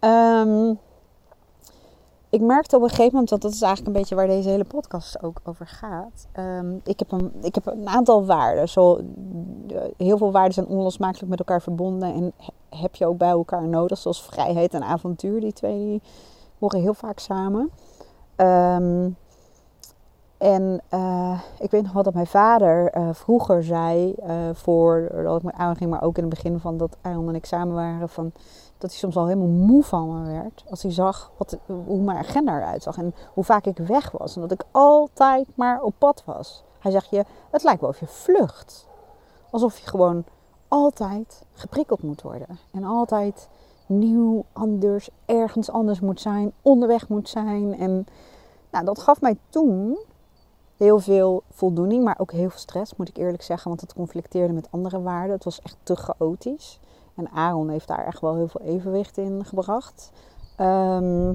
Um, 0.00 0.78
ik 2.30 2.40
merkte 2.40 2.76
op 2.76 2.82
een 2.82 2.88
gegeven 2.88 3.12
moment, 3.12 3.30
want 3.30 3.42
dat 3.42 3.52
is 3.52 3.62
eigenlijk 3.62 3.94
een 3.94 4.00
beetje 4.00 4.14
waar 4.14 4.26
deze 4.26 4.48
hele 4.48 4.64
podcast 4.64 5.22
ook 5.22 5.40
over 5.44 5.66
gaat. 5.66 6.26
Um, 6.38 6.80
ik, 6.84 6.98
heb 6.98 7.12
een, 7.12 7.32
ik 7.42 7.54
heb 7.54 7.66
een 7.66 7.88
aantal 7.88 8.24
waarden. 8.26 8.68
Zo, 8.68 9.00
heel 9.96 10.18
veel 10.18 10.32
waarden 10.32 10.54
zijn 10.54 10.66
onlosmakelijk 10.66 11.28
met 11.28 11.38
elkaar 11.38 11.62
verbonden 11.62 12.14
en 12.14 12.32
heb 12.80 12.94
je 12.94 13.06
ook 13.06 13.18
bij 13.18 13.28
elkaar 13.28 13.68
nodig. 13.68 13.98
Zoals 13.98 14.22
vrijheid 14.22 14.74
en 14.74 14.82
avontuur. 14.82 15.40
Die 15.40 15.52
twee 15.52 15.78
die 15.78 16.02
horen 16.58 16.80
heel 16.80 16.94
vaak 16.94 17.18
samen. 17.18 17.70
Um, 18.36 19.16
en 20.40 20.80
uh, 20.94 21.40
ik 21.58 21.70
weet 21.70 21.82
nog 21.82 21.92
wat 21.92 22.04
dat 22.04 22.14
mijn 22.14 22.26
vader 22.26 22.96
uh, 22.96 23.08
vroeger 23.12 23.64
zei, 23.64 24.14
uh, 24.26 24.34
voordat 24.52 25.36
ik 25.36 25.42
me 25.42 25.52
aanging, 25.52 25.90
maar 25.90 26.02
ook 26.02 26.16
in 26.16 26.22
het 26.22 26.34
begin 26.34 26.60
van 26.60 26.76
dat 26.76 26.96
Aaron 27.00 27.28
en 27.28 27.34
ik 27.34 27.46
samen 27.46 27.74
waren, 27.74 28.08
van 28.08 28.32
dat 28.78 28.90
hij 28.90 28.98
soms 28.98 29.16
al 29.16 29.26
helemaal 29.26 29.48
moe 29.48 29.82
van 29.82 30.22
me 30.22 30.32
werd. 30.32 30.64
Als 30.70 30.82
hij 30.82 30.92
zag 30.92 31.30
wat, 31.36 31.58
hoe 31.66 32.00
mijn 32.00 32.18
agenda 32.18 32.56
eruit 32.56 32.82
zag 32.82 32.96
en 32.96 33.14
hoe 33.34 33.44
vaak 33.44 33.64
ik 33.64 33.78
weg 33.78 34.10
was. 34.10 34.34
En 34.34 34.40
dat 34.40 34.52
ik 34.52 34.64
altijd 34.70 35.46
maar 35.56 35.82
op 35.82 35.94
pad 35.98 36.22
was. 36.24 36.64
Hij 36.78 36.90
zegt 36.90 37.10
je, 37.10 37.24
het 37.50 37.62
lijkt 37.62 37.80
wel 37.80 37.90
of 37.90 38.00
je 38.00 38.06
vlucht. 38.06 38.86
Alsof 39.50 39.78
je 39.78 39.86
gewoon 39.86 40.24
altijd 40.68 41.44
geprikkeld 41.52 42.02
moet 42.02 42.22
worden. 42.22 42.58
En 42.72 42.84
altijd 42.84 43.48
nieuw, 43.86 44.44
anders, 44.52 45.10
ergens 45.24 45.70
anders 45.70 46.00
moet 46.00 46.20
zijn, 46.20 46.52
onderweg 46.62 47.08
moet 47.08 47.28
zijn. 47.28 47.78
En 47.78 48.06
nou, 48.70 48.84
dat 48.84 48.98
gaf 48.98 49.20
mij 49.20 49.38
toen 49.48 49.98
heel 50.80 50.98
veel 50.98 51.42
voldoening, 51.50 52.04
maar 52.04 52.18
ook 52.18 52.32
heel 52.32 52.50
veel 52.50 52.58
stress, 52.58 52.96
moet 52.96 53.08
ik 53.08 53.16
eerlijk 53.16 53.42
zeggen. 53.42 53.68
Want 53.68 53.80
het 53.80 53.94
conflicteerde 53.94 54.52
met 54.52 54.68
andere 54.70 55.02
waarden. 55.02 55.34
Het 55.34 55.44
was 55.44 55.62
echt 55.62 55.76
te 55.82 55.96
chaotisch. 55.96 56.80
En 57.14 57.30
Aaron 57.30 57.68
heeft 57.68 57.88
daar 57.88 58.06
echt 58.06 58.20
wel 58.20 58.34
heel 58.34 58.48
veel 58.48 58.60
evenwicht 58.60 59.18
in 59.18 59.44
gebracht. 59.44 60.10
Um, 60.60 61.34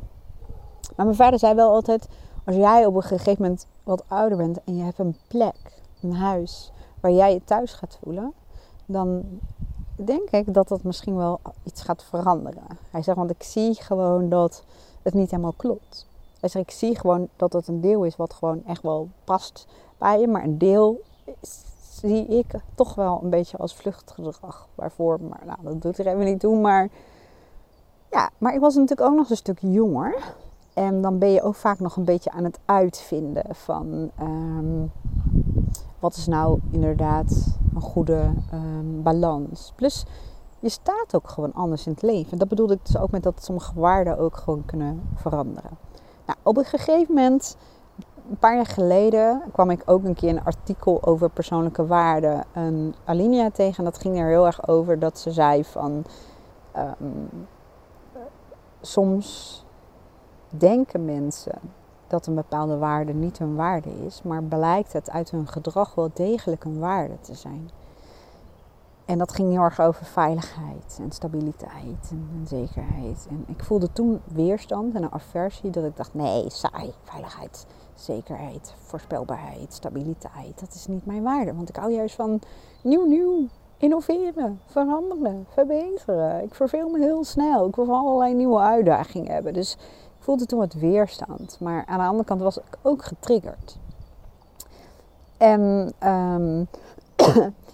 maar 0.95 1.05
mijn 1.05 1.15
vader 1.15 1.39
zei 1.39 1.53
wel 1.53 1.71
altijd: 1.71 2.07
als 2.45 2.55
jij 2.55 2.85
op 2.85 2.95
een 2.95 3.01
gegeven 3.03 3.41
moment 3.43 3.67
wat 3.83 4.03
ouder 4.07 4.37
bent 4.37 4.63
en 4.63 4.77
je 4.77 4.83
hebt 4.83 4.99
een 4.99 5.17
plek, 5.27 5.81
een 6.01 6.15
huis 6.15 6.71
waar 6.99 7.11
jij 7.11 7.33
je 7.33 7.43
thuis 7.43 7.73
gaat 7.73 7.97
voelen, 8.03 8.33
dan 8.85 9.23
denk 9.95 10.29
ik 10.29 10.53
dat 10.53 10.67
dat 10.67 10.83
misschien 10.83 11.15
wel 11.15 11.39
iets 11.63 11.81
gaat 11.81 12.03
veranderen. 12.03 12.63
Hij 12.91 13.01
zegt: 13.01 13.17
want 13.17 13.29
ik 13.29 13.43
zie 13.43 13.75
gewoon 13.75 14.29
dat 14.29 14.63
het 15.01 15.13
niet 15.13 15.31
helemaal 15.31 15.53
klopt. 15.57 16.07
Hij 16.53 16.61
ik 16.61 16.71
zie 16.71 16.97
gewoon 16.97 17.27
dat 17.35 17.53
het 17.53 17.67
een 17.67 17.81
deel 17.81 18.03
is 18.03 18.15
wat 18.15 18.33
gewoon 18.33 18.65
echt 18.65 18.81
wel 18.81 19.09
past 19.23 19.67
bij 19.97 20.19
je, 20.19 20.27
maar 20.27 20.43
een 20.43 20.57
deel 20.57 21.01
zie 21.81 22.25
ik 22.25 22.53
toch 22.75 22.95
wel 22.95 23.19
een 23.23 23.29
beetje 23.29 23.57
als 23.57 23.75
vluchtgedrag. 23.75 24.67
Waarvoor, 24.75 25.21
maar 25.21 25.41
nou, 25.45 25.57
dat 25.61 25.81
doet 25.81 25.97
er 25.97 26.07
even 26.07 26.25
niet 26.25 26.39
toe. 26.39 26.59
Maar 26.59 26.89
ja, 28.11 28.29
maar 28.37 28.53
ik 28.53 28.59
was 28.59 28.75
natuurlijk 28.75 29.09
ook 29.09 29.15
nog 29.15 29.29
een 29.29 29.35
stuk 29.35 29.59
jonger. 29.59 30.35
En 30.73 31.01
dan 31.01 31.19
ben 31.19 31.29
je 31.29 31.41
ook 31.41 31.55
vaak 31.55 31.79
nog 31.79 31.95
een 31.95 32.05
beetje 32.05 32.31
aan 32.31 32.43
het 32.43 32.59
uitvinden 32.65 33.55
van 33.55 34.11
um, 34.21 34.91
wat 35.99 36.15
is 36.15 36.27
nou 36.27 36.59
inderdaad 36.71 37.57
een 37.75 37.81
goede 37.81 38.31
um, 38.53 39.03
balans. 39.03 39.73
Plus 39.75 40.05
je 40.59 40.69
staat 40.69 41.15
ook 41.15 41.29
gewoon 41.29 41.53
anders 41.53 41.85
in 41.85 41.91
het 41.91 42.01
leven. 42.01 42.37
Dat 42.37 42.47
bedoelde 42.47 42.73
ik 42.73 42.85
dus 42.85 42.97
ook 42.97 43.11
met 43.11 43.23
dat 43.23 43.43
sommige 43.43 43.79
waarden 43.79 44.17
ook 44.17 44.37
gewoon 44.37 44.65
kunnen 44.65 45.01
veranderen. 45.15 45.84
Nou, 46.25 46.39
op 46.43 46.57
een 46.57 46.65
gegeven 46.65 47.13
moment 47.13 47.57
een 48.29 48.37
paar 48.37 48.55
jaar 48.55 48.65
geleden 48.65 49.41
kwam 49.51 49.69
ik 49.69 49.81
ook 49.85 50.03
een 50.03 50.13
keer 50.13 50.29
een 50.29 50.43
artikel 50.43 51.03
over 51.03 51.29
persoonlijke 51.29 51.85
waarden 51.85 52.43
een 52.53 52.95
Alinea 53.03 53.49
tegen. 53.49 53.77
En 53.77 53.83
dat 53.83 53.99
ging 53.99 54.19
er 54.19 54.27
heel 54.27 54.45
erg 54.45 54.67
over 54.67 54.99
dat 54.99 55.19
ze 55.19 55.31
zei 55.31 55.63
van 55.63 56.05
um, 56.77 57.47
soms 58.81 59.63
denken 60.49 61.05
mensen 61.05 61.59
dat 62.07 62.27
een 62.27 62.35
bepaalde 62.35 62.77
waarde 62.77 63.13
niet 63.13 63.37
hun 63.37 63.55
waarde 63.55 63.89
is, 64.05 64.21
maar 64.23 64.43
blijkt 64.43 64.93
het 64.93 65.09
uit 65.09 65.31
hun 65.31 65.47
gedrag 65.47 65.95
wel 65.95 66.09
degelijk 66.13 66.63
een 66.63 66.79
waarde 66.79 67.19
te 67.21 67.33
zijn. 67.33 67.69
En 69.05 69.17
dat 69.17 69.33
ging 69.33 69.51
heel 69.51 69.61
erg 69.61 69.79
over 69.79 70.05
veiligheid 70.05 70.99
en 71.01 71.11
stabiliteit 71.11 72.11
en, 72.11 72.45
zekerheid. 72.47 73.27
En 73.29 73.43
ik 73.47 73.63
voelde 73.63 73.91
toen 73.93 74.21
weerstand 74.33 74.95
en 74.95 75.03
een 75.03 75.13
aversie 75.13 75.69
dat 75.69 75.83
ik 75.83 75.97
dacht, 75.97 76.13
nee, 76.13 76.49
saai, 76.49 76.93
veiligheid, 77.03 77.65
zekerheid, 77.95 78.73
voorspelbaarheid, 78.77 79.73
stabiliteit. 79.73 80.59
Dat 80.59 80.73
is 80.73 80.87
niet 80.87 81.05
mijn 81.05 81.23
waarde, 81.23 81.53
want 81.53 81.69
ik 81.69 81.75
hou 81.75 81.91
juist 81.91 82.15
van 82.15 82.39
nieuw, 82.81 83.05
nieuw, 83.05 83.47
innoveren, 83.77 84.59
veranderen, 84.65 85.45
verbeteren. 85.49 86.43
Ik 86.43 86.55
verveel 86.55 86.89
me 86.89 86.99
heel 86.99 87.23
snel. 87.23 87.67
Ik 87.67 87.75
wil 87.75 87.95
allerlei 87.95 88.33
nieuwe 88.33 88.59
uitdagingen 88.59 89.33
hebben. 89.33 89.53
Dus 89.53 89.73
ik 90.17 90.23
voelde 90.23 90.45
toen 90.45 90.59
wat 90.59 90.73
weerstand. 90.73 91.57
Maar 91.59 91.85
aan 91.85 91.99
de 91.99 92.05
andere 92.05 92.23
kant 92.23 92.41
was 92.41 92.57
ik 92.57 92.77
ook 92.81 93.03
getriggerd. 93.03 93.77
En 95.37 95.93
um, 96.03 96.67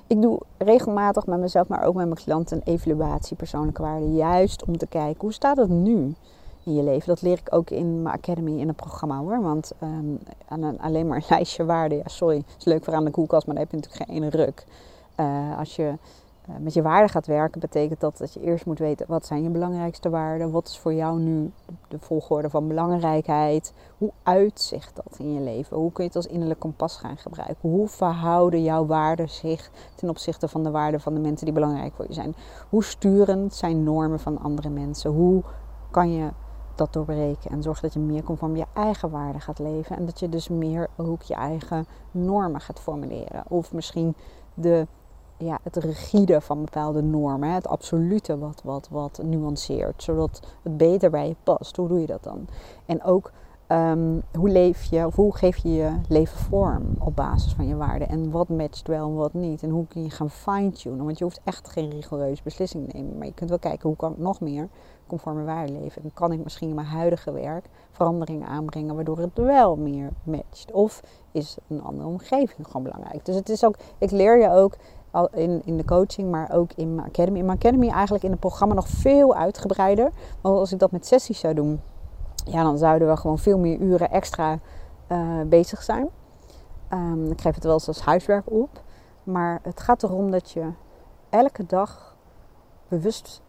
ik 0.08 0.22
doe 0.22 0.40
regelmatig 0.58 1.26
met 1.26 1.40
mezelf, 1.40 1.68
maar 1.68 1.84
ook 1.84 1.96
met 1.96 2.06
mijn 2.06 2.24
klanten 2.24 2.58
een 2.58 2.74
evaluatie 2.74 3.36
persoonlijke 3.36 3.82
waarden. 3.82 4.16
Juist 4.16 4.66
om 4.66 4.78
te 4.78 4.88
kijken, 4.88 5.22
hoe 5.22 5.34
staat 5.34 5.58
het 5.58 5.70
nu 5.70 6.16
in 6.64 6.76
je 6.76 6.84
leven? 6.84 7.08
Dat 7.08 7.22
leer 7.22 7.38
ik 7.38 7.56
ook 7.56 7.70
in 7.70 8.02
mijn 8.02 8.16
academy 8.16 8.60
in 8.60 8.68
een 8.68 8.76
programma 8.76 9.18
hoor. 9.18 9.42
Want 9.42 9.72
um, 9.84 10.20
aan 10.48 10.64
een, 10.64 10.80
alleen 10.80 11.08
maar 11.08 11.18
een 11.18 11.24
lijstje 11.36 11.66
waarden, 11.66 11.98
ja 11.98 12.08
sorry, 12.08 12.44
is 12.58 12.66
leuk 12.66 12.84
voor 12.84 12.94
aan 12.94 13.06
de 13.06 13.12
koelkast, 13.12 13.46
maar 13.46 13.56
daar 13.56 13.64
heb 13.64 13.74
je 13.74 13.80
natuurlijk 13.80 14.10
geen 14.10 14.18
ene 14.18 14.46
ruk. 14.46 14.66
Uh, 15.20 15.58
als 15.60 15.76
je 15.76 15.94
met 16.60 16.74
je 16.74 16.82
waarden 16.82 17.10
gaat 17.10 17.28
werken, 17.28 17.60
betekent 17.60 18.00
dat 18.00 18.18
dat 18.18 18.34
je 18.34 18.42
eerst 18.42 18.66
moet 18.66 18.80
weten 18.80 19.06
wat 19.08 19.26
zijn 19.26 19.44
je 19.44 19.50
belangrijkste 19.50 20.10
waarden. 20.10 20.52
Wat 20.52 20.68
is 20.68 20.80
voor 20.80 20.94
jou 20.94 21.20
nu 21.20 21.52
de 21.88 22.00
volgorde 22.00 22.50
van 22.50 22.68
belangrijkheid? 22.68 23.74
Hoe 23.98 24.12
uitzicht 24.24 24.96
dat 24.96 25.16
in 25.20 25.34
je 25.34 25.40
leven? 25.40 25.78
Hoe 25.78 25.92
kun 25.92 26.04
je 26.04 26.10
het 26.10 26.18
als 26.18 26.28
innerlijk 26.28 26.60
kompas 26.60 26.98
gaan 26.98 27.18
gebruiken? 27.18 27.70
Hoe 27.70 27.88
verhouden 27.88 28.64
jouw 28.64 28.86
waarden 28.86 29.30
zich 29.30 29.72
ten 29.96 30.10
opzichte 30.10 30.48
van 30.48 30.64
de 30.64 30.72
waarden 30.72 31.02
van 31.02 31.14
de 31.14 31.20
mensen 31.20 31.46
die 31.46 31.56
belangrijk 31.56 31.94
voor 31.94 32.06
je 32.08 32.14
zijn? 32.14 32.36
Hoe 32.70 32.84
sturend 32.84 33.54
zijn 33.54 33.84
normen 33.84 34.20
van 34.20 34.40
andere 34.40 34.70
mensen? 34.70 35.12
Hoe 35.12 35.44
kan 35.92 36.14
je 36.14 36.30
dat 36.76 36.94
doorbreken 36.94 37.52
en 37.52 37.62
zorgen 37.62 37.82
dat 37.82 37.94
je 37.94 38.00
meer 38.00 38.24
conform 38.24 38.56
je 38.56 38.66
eigen 38.74 39.10
waarden 39.10 39.42
gaat 39.42 39.60
leven 39.60 39.98
en 39.98 40.06
dat 40.06 40.20
je 40.20 40.30
dus 40.30 40.50
meer 40.50 40.88
ook 40.98 41.22
je 41.22 41.36
eigen 41.36 41.86
normen 42.12 42.62
gaat 42.62 42.80
formuleren? 42.80 43.44
Of 43.48 43.74
misschien 43.74 44.16
de 44.54 44.88
ja, 45.44 45.60
het 45.64 45.76
rigide 45.76 46.42
van 46.42 46.64
bepaalde 46.64 47.02
normen, 47.02 47.54
het 47.54 47.68
absolute 47.68 48.38
wat, 48.38 48.62
wat, 48.64 48.88
wat 48.92 49.20
nuanceert, 49.24 50.04
zodat 50.04 50.40
het 50.64 50.78
beter 50.78 51.10
bij 51.10 51.28
je 51.28 51.36
past. 51.44 51.76
Hoe 51.76 51.88
doe 51.88 52.00
je 52.00 52.08
dat 52.08 52.24
dan? 52.24 52.48
En 52.86 53.04
ook 53.04 53.32
um, 53.72 54.22
hoe 54.38 54.50
leef 54.50 54.84
je, 54.84 55.06
of 55.06 55.16
hoe 55.16 55.36
geef 55.36 55.58
je 55.58 55.74
je 55.74 55.92
leven 56.08 56.38
vorm 56.38 56.84
op 57.00 57.16
basis 57.16 57.54
van 57.54 57.68
je 57.68 57.76
waarden? 57.76 58.10
En 58.10 58.32
wat 58.32 58.50
matcht 58.50 58.88
wel 58.88 59.08
en 59.08 59.16
wat 59.16 59.34
niet? 59.34 59.64
En 59.64 59.70
hoe 59.70 59.88
kun 59.88 60.04
je 60.04 60.10
gaan 60.10 60.30
fine-tunen? 60.30 61.06
Want 61.06 61.18
je 61.18 61.24
hoeft 61.24 61.42
echt 61.44 61.70
geen 61.70 61.90
rigoureuze 61.90 62.44
beslissing 62.44 62.90
te 62.90 62.98
nemen, 62.98 63.18
maar 63.18 63.28
je 63.28 63.34
kunt 63.34 63.50
wel 63.50 63.60
kijken 63.60 63.88
hoe 63.88 63.98
kan 63.98 64.12
ik 64.12 64.18
nog 64.18 64.40
meer 64.40 64.70
conform 65.08 65.36
mijn 65.36 65.48
waarden 65.48 65.82
leven? 65.82 66.04
En 66.04 66.14
kan 66.14 66.32
ik 66.32 66.44
misschien 66.44 66.70
in 66.70 66.76
mijn 66.76 66.88
huidige 66.88 67.32
werk 67.32 67.66
veranderingen 67.92 68.48
aanbrengen 68.48 68.96
waardoor 68.96 69.18
het 69.18 69.38
wel 69.38 69.76
meer 69.76 70.10
matcht? 70.24 70.72
Of 70.72 71.02
is 71.32 71.58
een 71.68 71.84
andere 71.84 72.08
omgeving 72.08 72.68
gewoon 72.68 72.84
belangrijk? 72.84 73.26
Dus 73.26 73.36
het 73.36 73.50
is 73.50 73.66
ook, 73.66 73.76
ik 73.98 74.12
leer 74.12 74.40
je 74.40 74.50
ook 74.50 74.76
in, 75.32 75.62
in 75.66 75.78
de 75.78 75.86
coaching, 75.86 76.32
maar 76.32 76.52
ook 76.54 76.72
in 76.76 76.96
mijn 76.96 77.08
academy. 77.08 77.38
In 77.38 77.46
mijn 77.46 77.58
academy 77.58 77.90
eigenlijk 77.90 78.24
in 78.24 78.32
het 78.32 78.40
programma 78.40 78.74
nog 78.74 78.88
veel 78.88 79.36
uitgebreider. 79.36 80.12
Want 80.42 80.60
als 80.60 80.72
ik 80.72 80.80
dat 80.80 80.92
met 80.92 81.06
sessies 81.06 81.40
zou 81.40 81.54
doen, 81.54 81.82
ja, 82.46 82.64
dan 82.64 82.78
zouden 82.78 83.08
we 83.08 83.18
gewoon 83.18 83.40
veel 83.40 83.58
meer 83.58 83.80
uren 83.80 84.12
extra 84.12 84.60
uh, 85.08 85.42
bezig 85.46 85.84
zijn. 85.84 86.10
Um, 86.94 87.32
ik 87.32 87.42
geef 87.42 87.56
het 87.56 87.64
wel 87.64 87.74
eens 87.74 87.88
als 87.88 88.02
huiswerk 88.02 88.52
op. 88.52 88.82
Maar 89.24 89.60
het 89.64 89.80
gaat 89.80 90.04
erom 90.04 90.32
dat 90.32 90.52
je 90.52 90.70
elke 91.30 91.66
dag 91.66 92.16
bewust, 92.88 93.42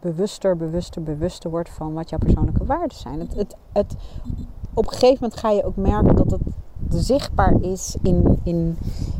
bewuster, 0.00 0.56
bewuster, 0.56 1.02
bewuster 1.02 1.50
wordt 1.50 1.70
van 1.70 1.92
wat 1.92 2.10
jouw 2.10 2.18
persoonlijke 2.18 2.64
waarden 2.64 2.96
zijn. 2.96 3.20
Het, 3.20 3.56
het, 3.72 3.96
op 4.74 4.84
een 4.84 4.92
gegeven 4.92 5.18
moment 5.20 5.40
ga 5.40 5.50
je 5.50 5.64
ook 5.64 5.76
merken 5.76 6.16
dat 6.16 6.30
het 6.30 6.42
zichtbaar 6.88 7.60
is 7.60 7.96
in, 8.02 8.38
in, 8.44 8.76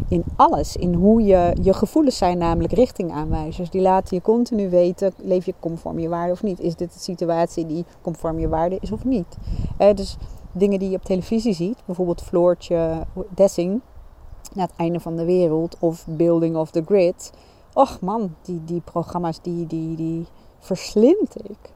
in 0.08 0.24
alles. 0.36 0.76
In 0.76 0.94
hoe 0.94 1.22
je, 1.22 1.56
je 1.62 1.72
gevoelens 1.72 2.16
zijn 2.16 2.38
namelijk 2.38 2.72
richtingaanwijzers. 2.72 3.70
Die 3.70 3.80
laten 3.80 4.16
je 4.16 4.22
continu 4.22 4.70
weten, 4.70 5.12
leef 5.16 5.46
je 5.46 5.54
conform 5.60 5.98
je 5.98 6.08
waarde 6.08 6.32
of 6.32 6.42
niet. 6.42 6.60
Is 6.60 6.76
dit 6.76 6.92
de 6.92 7.00
situatie 7.00 7.66
die 7.66 7.84
conform 8.02 8.38
je 8.38 8.48
waarde 8.48 8.78
is 8.80 8.92
of 8.92 9.04
niet. 9.04 9.36
Eh, 9.78 9.94
dus 9.94 10.16
dingen 10.52 10.78
die 10.78 10.90
je 10.90 10.96
op 10.96 11.04
televisie 11.04 11.54
ziet, 11.54 11.82
bijvoorbeeld 11.84 12.22
Floortje 12.22 13.06
Dessing, 13.28 13.80
naar 14.54 14.66
het 14.66 14.76
einde 14.76 15.00
van 15.00 15.16
de 15.16 15.24
wereld, 15.24 15.76
of 15.78 16.06
Building 16.06 16.56
of 16.56 16.70
the 16.70 16.82
Grid. 16.86 17.32
Och 17.74 18.00
man, 18.00 18.34
die, 18.42 18.64
die 18.64 18.80
programma's 18.80 19.40
die, 19.42 19.66
die, 19.66 19.96
die 19.96 20.26
verslind 20.58 21.48
ik. 21.50 21.72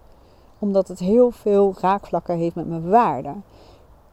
Omdat 0.59 0.89
het 0.89 0.99
heel 0.99 1.31
veel 1.31 1.75
raakvlakken 1.81 2.37
heeft 2.37 2.55
met 2.55 2.69
mijn 2.69 2.89
waarden. 2.89 3.45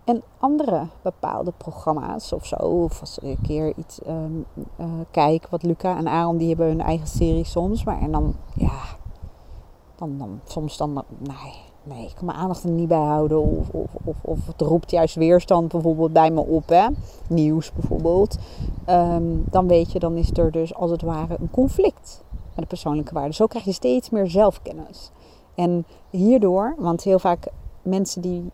En 0.03 0.23
andere 0.39 0.87
bepaalde 1.01 1.53
programma's 1.57 2.31
of 2.31 2.45
zo. 2.45 2.55
Of 2.55 2.99
als 2.99 3.17
ik 3.17 3.23
een 3.23 3.41
keer 3.41 3.73
iets 3.77 3.99
um, 4.07 4.45
kijk, 5.11 5.47
wat 5.49 5.63
Luca 5.63 5.97
en 5.97 6.07
Aaron, 6.07 6.37
die 6.37 6.47
hebben 6.47 6.67
hun 6.67 6.81
eigen 6.81 7.07
serie 7.07 7.43
soms. 7.43 7.83
Maar 7.83 8.01
en 8.01 8.11
dan, 8.11 8.35
ja, 8.55 8.81
dan, 9.95 10.17
dan 10.17 10.39
soms 10.43 10.77
dan, 10.77 11.03
nee, 11.17 11.53
nee, 11.83 12.05
ik 12.05 12.15
kan 12.15 12.25
mijn 12.25 12.37
aandacht 12.37 12.63
er 12.63 12.69
niet 12.69 12.87
bij 12.87 12.97
houden. 12.97 13.41
Of, 13.41 13.69
of, 13.69 13.91
of, 14.03 14.15
of 14.21 14.47
het 14.47 14.61
roept 14.61 14.91
juist 14.91 15.15
weerstand 15.15 15.71
bijvoorbeeld 15.71 16.13
bij 16.13 16.31
me 16.31 16.41
op, 16.41 16.69
hè. 16.69 16.87
Nieuws 17.27 17.71
bijvoorbeeld. 17.73 18.37
Um, 18.89 19.43
dan 19.49 19.67
weet 19.67 19.91
je, 19.91 19.99
dan 19.99 20.15
is 20.17 20.31
er 20.31 20.51
dus 20.51 20.75
als 20.75 20.91
het 20.91 21.01
ware 21.01 21.37
een 21.39 21.51
conflict 21.51 22.23
met 22.55 22.63
de 22.63 22.65
persoonlijke 22.65 23.13
waarden. 23.13 23.33
Zo 23.33 23.47
krijg 23.47 23.65
je 23.65 23.71
steeds 23.71 24.09
meer 24.09 24.29
zelfkennis. 24.29 25.11
En 25.55 25.85
hierdoor, 26.09 26.75
want 26.77 27.03
heel 27.03 27.19
vaak 27.19 27.47
mensen 27.81 28.21
die 28.21 28.51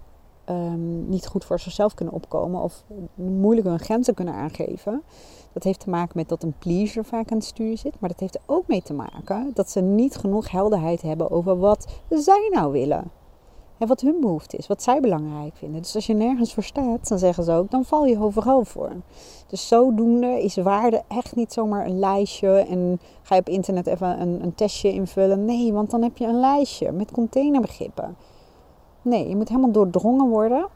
um, 0.50 1.10
niet 1.10 1.28
goed 1.28 1.46
voor 1.46 1.60
zichzelf 1.60 1.94
kunnen 1.94 2.14
opkomen 2.14 2.62
of 2.62 2.84
moeilijk 3.16 3.68
hun 3.68 3.80
grenzen 3.80 4.14
kunnen 4.14 4.34
aangeven. 4.34 5.04
Dat 5.54 5.64
heeft 5.64 5.80
te 5.80 5.90
maken 5.90 6.14
met 6.16 6.30
dat 6.30 6.44
een 6.44 6.58
pleaser 6.60 7.06
vaak 7.06 7.32
aan 7.32 7.38
het 7.38 7.48
stuur 7.48 7.78
zit. 7.78 8.00
Maar 8.00 8.10
dat 8.10 8.20
heeft 8.20 8.36
er 8.36 8.42
ook 8.46 8.68
mee 8.68 8.82
te 8.82 8.94
maken 8.94 9.52
dat 9.54 9.70
ze 9.70 9.82
niet 9.82 10.16
genoeg 10.16 10.52
helderheid 10.52 11.02
hebben 11.02 11.32
over 11.32 11.60
wat 11.60 11.88
zij 12.10 12.50
nou 12.54 12.72
willen. 12.72 13.12
En 13.78 13.88
wat 13.88 14.02
hun 14.02 14.20
behoefte 14.20 14.58
is, 14.58 14.68
wat 14.68 14.84
zij 14.84 15.00
belangrijk 15.00 15.56
vinden. 15.56 15.82
Dus 15.82 15.96
als 15.96 16.06
je 16.06 16.14
nergens 16.14 16.54
voor 16.54 16.64
staat, 16.64 17.08
dan 17.08 17.20
zeggen 17.20 17.44
ze 17.44 17.52
ook, 17.52 17.72
dan 17.72 17.86
val 17.86 18.06
je 18.06 18.20
overal 18.20 18.66
voor. 18.66 18.92
Dus 19.48 19.68
zodoende 19.68 20.44
is 20.44 20.56
waarde 20.56 21.02
echt 21.08 21.36
niet 21.36 21.54
zomaar 21.54 21.86
een 21.86 22.00
lijstje 22.00 22.50
en 22.50 23.00
ga 23.22 23.36
je 23.36 23.42
op 23.42 23.50
internet 23.50 23.88
even 23.88 24.22
een, 24.22 24.44
een 24.44 24.56
testje 24.56 24.92
invullen. 24.92 25.46
Nee, 25.46 25.74
want 25.74 25.90
dan 25.90 26.02
heb 26.02 26.18
je 26.18 26.26
een 26.26 26.40
lijstje 26.40 26.92
met 26.92 27.12
containerbegrippen. 27.12 28.16
Nee, 29.02 29.30
je 29.30 29.36
moet 29.36 29.50
helemaal 29.50 29.72
doordrongen 29.72 30.28
worden 30.28 30.68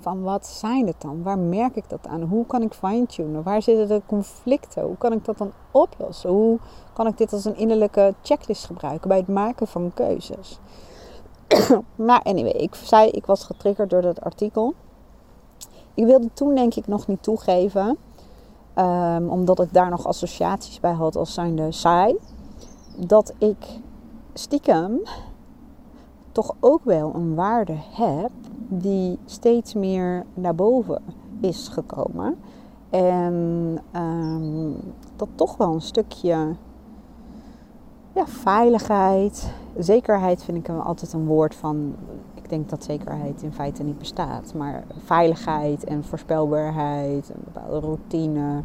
van 0.00 0.22
wat 0.22 0.46
zijn 0.46 0.86
het 0.86 1.00
dan? 1.00 1.22
Waar 1.22 1.38
merk 1.38 1.76
ik 1.76 1.88
dat 1.88 2.06
aan? 2.06 2.22
Hoe 2.22 2.46
kan 2.46 2.62
ik 2.62 2.74
fine-tunen? 2.74 3.42
Waar 3.42 3.62
zitten 3.62 3.88
de 3.88 4.02
conflicten? 4.06 4.82
Hoe 4.82 4.96
kan 4.96 5.12
ik 5.12 5.24
dat 5.24 5.38
dan 5.38 5.52
oplossen? 5.70 6.30
Hoe 6.30 6.58
kan 6.92 7.06
ik 7.06 7.18
dit 7.18 7.32
als 7.32 7.44
een 7.44 7.56
innerlijke 7.56 8.14
checklist 8.22 8.64
gebruiken 8.64 9.08
bij 9.08 9.18
het 9.18 9.28
maken 9.28 9.66
van 9.66 9.90
keuzes? 9.94 10.58
maar 12.06 12.22
anyway, 12.22 12.52
ik 12.52 12.74
zei 12.74 13.10
ik 13.10 13.26
was 13.26 13.44
getriggerd 13.44 13.90
door 13.90 14.02
dat 14.02 14.20
artikel. 14.20 14.74
Ik 15.94 16.04
wilde 16.04 16.28
toen 16.32 16.54
denk 16.54 16.74
ik 16.74 16.86
nog 16.86 17.06
niet 17.06 17.22
toegeven, 17.22 17.96
um, 18.74 19.28
omdat 19.28 19.60
ik 19.60 19.72
daar 19.72 19.90
nog 19.90 20.06
associaties 20.06 20.80
bij 20.80 20.92
had 20.92 21.16
als 21.16 21.34
zijnde 21.34 21.72
saai, 21.72 22.16
dat 22.96 23.34
ik 23.38 23.66
stiekem 24.32 25.00
toch 26.34 26.54
ook 26.60 26.84
wel 26.84 27.14
een 27.14 27.34
waarde 27.34 27.76
heb 27.90 28.30
die 28.68 29.18
steeds 29.24 29.74
meer 29.74 30.24
naar 30.34 30.54
boven 30.54 31.02
is 31.40 31.68
gekomen. 31.68 32.36
En 32.90 33.78
um, 33.96 34.76
dat 35.16 35.28
toch 35.34 35.56
wel 35.56 35.74
een 35.74 35.80
stukje 35.80 36.56
ja, 38.12 38.26
veiligheid, 38.26 39.52
zekerheid 39.78 40.42
vind 40.42 40.58
ik 40.58 40.68
altijd 40.68 41.12
een 41.12 41.26
woord 41.26 41.54
van. 41.54 41.94
Ik 42.34 42.48
denk 42.48 42.68
dat 42.68 42.84
zekerheid 42.84 43.42
in 43.42 43.52
feite 43.52 43.82
niet 43.82 43.98
bestaat. 43.98 44.54
Maar 44.54 44.84
veiligheid 45.04 45.84
en 45.84 46.04
voorspelbaarheid, 46.04 47.28
een 47.28 47.42
bepaalde 47.44 47.86
routine. 47.86 48.62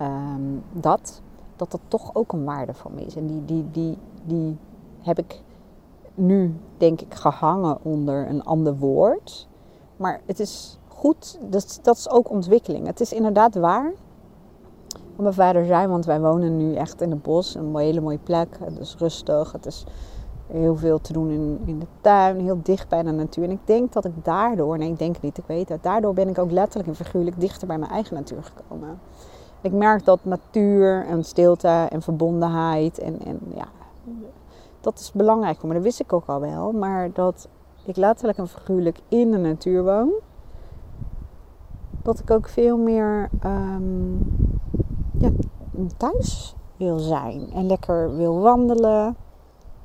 Um, 0.00 0.62
dat, 0.72 1.22
dat 1.56 1.70
dat 1.70 1.80
toch 1.88 2.14
ook 2.14 2.32
een 2.32 2.44
waarde 2.44 2.74
van 2.74 2.98
is. 2.98 3.16
En 3.16 3.26
die, 3.26 3.44
die, 3.44 3.70
die, 3.70 3.98
die 4.24 4.56
heb 5.00 5.18
ik 5.18 5.40
nu, 6.18 6.54
denk 6.76 7.00
ik, 7.00 7.14
gehangen 7.14 7.78
onder 7.82 8.28
een 8.28 8.44
ander 8.44 8.76
woord. 8.76 9.48
Maar 9.96 10.20
het 10.26 10.40
is 10.40 10.78
goed, 10.88 11.38
dat, 11.42 11.80
dat 11.82 11.96
is 11.96 12.10
ook 12.10 12.30
ontwikkeling. 12.30 12.86
Het 12.86 13.00
is 13.00 13.12
inderdaad 13.12 13.54
waar 13.54 13.92
wat 14.88 15.26
mijn 15.26 15.34
vader 15.34 15.66
zei, 15.66 15.86
want 15.86 16.04
wij 16.04 16.20
wonen 16.20 16.56
nu 16.56 16.74
echt 16.74 17.00
in 17.00 17.10
het 17.10 17.22
bos, 17.22 17.54
een 17.54 17.76
hele 17.76 18.00
mooie 18.00 18.18
plek. 18.18 18.56
Het 18.64 18.78
is 18.78 18.96
rustig, 18.98 19.52
het 19.52 19.66
is 19.66 19.84
heel 20.46 20.76
veel 20.76 21.00
te 21.00 21.12
doen 21.12 21.30
in, 21.30 21.58
in 21.64 21.78
de 21.78 21.86
tuin, 22.00 22.40
heel 22.40 22.60
dicht 22.62 22.88
bij 22.88 23.02
de 23.02 23.10
natuur. 23.10 23.44
En 23.44 23.50
ik 23.50 23.58
denk 23.64 23.92
dat 23.92 24.04
ik 24.04 24.24
daardoor, 24.24 24.78
nee 24.78 24.90
ik 24.90 24.98
denk 24.98 25.20
niet, 25.20 25.38
ik 25.38 25.44
weet 25.46 25.68
het, 25.68 25.82
daardoor 25.82 26.14
ben 26.14 26.28
ik 26.28 26.38
ook 26.38 26.50
letterlijk 26.50 26.88
en 26.88 26.94
figuurlijk 26.94 27.40
dichter 27.40 27.66
bij 27.66 27.78
mijn 27.78 27.90
eigen 27.90 28.14
natuur 28.14 28.42
gekomen. 28.42 29.00
ik 29.60 29.72
merk 29.72 30.04
dat 30.04 30.18
natuur 30.22 31.06
en 31.06 31.24
stilte 31.24 31.86
en 31.90 32.02
verbondenheid 32.02 32.98
en, 32.98 33.20
en 33.24 33.40
ja, 33.54 33.68
dat 34.80 34.98
is 34.98 35.12
belangrijk 35.12 35.58
voor 35.58 35.68
me. 35.68 35.74
Dat 35.74 35.82
wist 35.82 36.00
ik 36.00 36.12
ook 36.12 36.26
al 36.26 36.40
wel. 36.40 36.72
Maar 36.72 37.12
dat 37.12 37.48
ik 37.84 37.96
letterlijk 37.96 38.38
en 38.38 38.48
figuurlijk 38.48 39.00
in 39.08 39.30
de 39.30 39.38
natuur 39.38 39.84
woon. 39.84 40.10
Dat 42.02 42.18
ik 42.18 42.30
ook 42.30 42.48
veel 42.48 42.78
meer 42.78 43.30
um, 43.44 44.18
ja, 45.18 45.30
thuis 45.96 46.54
wil 46.76 46.98
zijn. 46.98 47.52
En 47.52 47.66
lekker 47.66 48.16
wil 48.16 48.40
wandelen. 48.40 49.16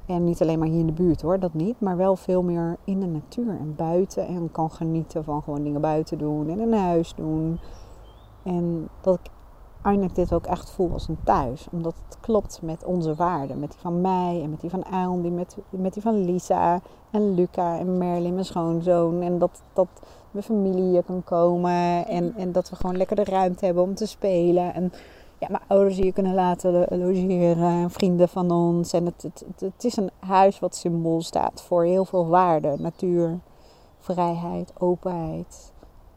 En 0.06 0.24
niet 0.24 0.42
alleen 0.42 0.60
maar 0.60 0.68
hier 0.68 0.80
in 0.80 0.86
de 0.86 0.94
buurt 0.94 1.22
hoor, 1.22 1.40
dat 1.40 1.54
niet. 1.54 1.80
Maar 1.80 1.98
wel 1.98 2.16
veel 2.16 2.44
meer 2.44 2.78
in 2.84 3.00
de 3.00 3.06
natuur 3.06 3.60
en 3.60 3.76
buiten. 3.76 4.28
En 4.28 4.52
kan 4.52 4.72
genieten 4.72 5.24
van 5.24 5.42
gewoon 5.42 5.64
dingen 5.64 5.82
buiten 5.82 6.18
doen 6.18 6.50
en 6.50 6.60
in 6.60 6.74
huis 6.74 7.16
doen. 7.16 7.60
En 8.44 8.90
dat 9.02 9.20
ik 9.24 9.32
uiteindelijk 9.84 10.16
dit 10.16 10.34
ook 10.34 10.46
echt 10.46 10.70
voel 10.70 10.92
als 10.92 11.08
een 11.08 11.18
thuis. 11.24 11.68
Omdat 11.72 11.96
het 12.06 12.18
klopt 12.20 12.60
met 12.62 12.84
onze 12.84 13.16
waarden. 13.16 13.60
Met 13.60 13.72
die 13.72 13.80
van 13.80 14.02
mij 14.02 14.42
en 14.44 14.50
met 14.50 14.62
die 14.62 14.70
van 14.70 14.86
Ailey, 14.86 15.30
met, 15.30 15.58
met 15.70 15.94
die 15.94 16.02
van 16.02 16.26
Lisa 16.26 16.82
en 17.12 17.34
Luca 17.34 17.78
en 17.78 17.98
Merlin, 17.98 18.34
mijn 18.34 18.46
schoonzoon. 18.46 19.22
En 19.22 19.40
dat, 19.40 19.62
dat 19.74 19.88
mijn 20.32 20.44
familie 20.44 20.84
hier 20.84 21.04
kan 21.04 21.24
komen. 21.24 22.08
En, 22.08 22.34
en 22.38 22.52
dat 22.52 22.70
we 22.70 22.76
gewoon 22.76 22.98
lekker 22.98 23.16
de 23.16 23.24
ruimte 23.24 23.66
hebben 23.66 23.84
om 23.84 23.96
te 23.96 24.06
spelen. 24.06 24.74
En 24.74 24.92
ja, 25.40 25.48
mijn 25.50 25.64
ouders 25.68 25.98
hier 25.98 26.14
kunnen 26.14 26.34
laten 26.34 26.72
logeren. 26.90 27.82
En 27.82 27.92
vrienden 27.92 28.30
van 28.30 28.52
ons. 28.52 28.94
En 28.94 29.06
het, 29.06 29.22
het, 29.22 29.46
het, 29.60 29.84
is 29.84 29.98
een 29.98 30.12
huis 30.20 30.60
wat 30.60 30.76
symbool 30.76 31.22
staat 31.22 31.62
voor 31.62 31.84
heel 31.84 32.06
veel 32.06 32.28
waarden. 32.28 32.82
Natuur, 32.82 33.40
vrijheid, 34.00 34.74
openheid. 34.78 35.72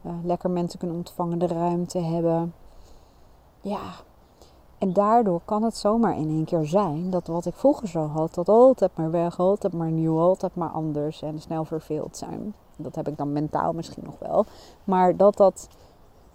Uh, 0.07 0.13
lekker 0.25 0.51
mensen 0.51 0.79
kunnen 0.79 0.97
ontvangen, 0.97 1.39
de 1.39 1.47
ruimte 1.47 1.99
hebben 1.99 2.53
ja, 3.69 3.91
en 4.79 4.93
daardoor 4.93 5.41
kan 5.45 5.63
het 5.63 5.77
zomaar 5.77 6.17
in 6.17 6.29
één 6.29 6.45
keer 6.45 6.65
zijn 6.65 7.11
dat 7.11 7.27
wat 7.27 7.47
ik 7.47 7.55
vroeger 7.55 7.89
zo 7.89 8.07
had, 8.07 8.35
dat 8.35 8.49
altijd 8.49 8.91
maar 8.95 9.11
weg, 9.11 9.39
altijd 9.39 9.73
maar 9.73 9.91
nieuw, 9.91 10.19
altijd 10.19 10.55
maar 10.55 10.69
anders 10.69 11.23
en 11.23 11.41
snel 11.41 11.65
verveeld 11.65 12.17
zijn. 12.17 12.55
Dat 12.77 12.95
heb 12.95 13.09
ik 13.09 13.17
dan 13.17 13.33
mentaal 13.33 13.73
misschien 13.73 14.03
nog 14.05 14.19
wel. 14.19 14.45
Maar 14.85 15.17
dat 15.17 15.37
dat 15.37 15.69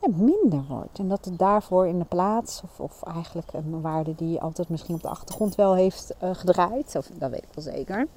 ja, 0.02 0.08
minder 0.16 0.64
wordt. 0.70 1.00
En 1.00 1.10
dat 1.10 1.26
het 1.26 1.40
daarvoor 1.40 1.88
in 1.88 2.00
de 2.00 2.06
plaats, 2.06 2.62
of, 2.64 2.80
of 2.80 3.04
eigenlijk 3.04 3.54
een 3.54 3.82
waarde 3.82 4.16
die 4.16 4.42
altijd 4.42 4.70
misschien 4.70 4.96
op 4.96 5.02
de 5.02 5.10
achtergrond 5.10 5.56
wel 5.56 5.74
heeft 5.74 6.14
uh, 6.24 6.30
gedraaid, 6.34 6.96
of, 6.98 7.10
dat 7.14 7.30
weet 7.30 7.44
ik 7.44 7.54
wel 7.54 7.74
zeker, 7.74 8.08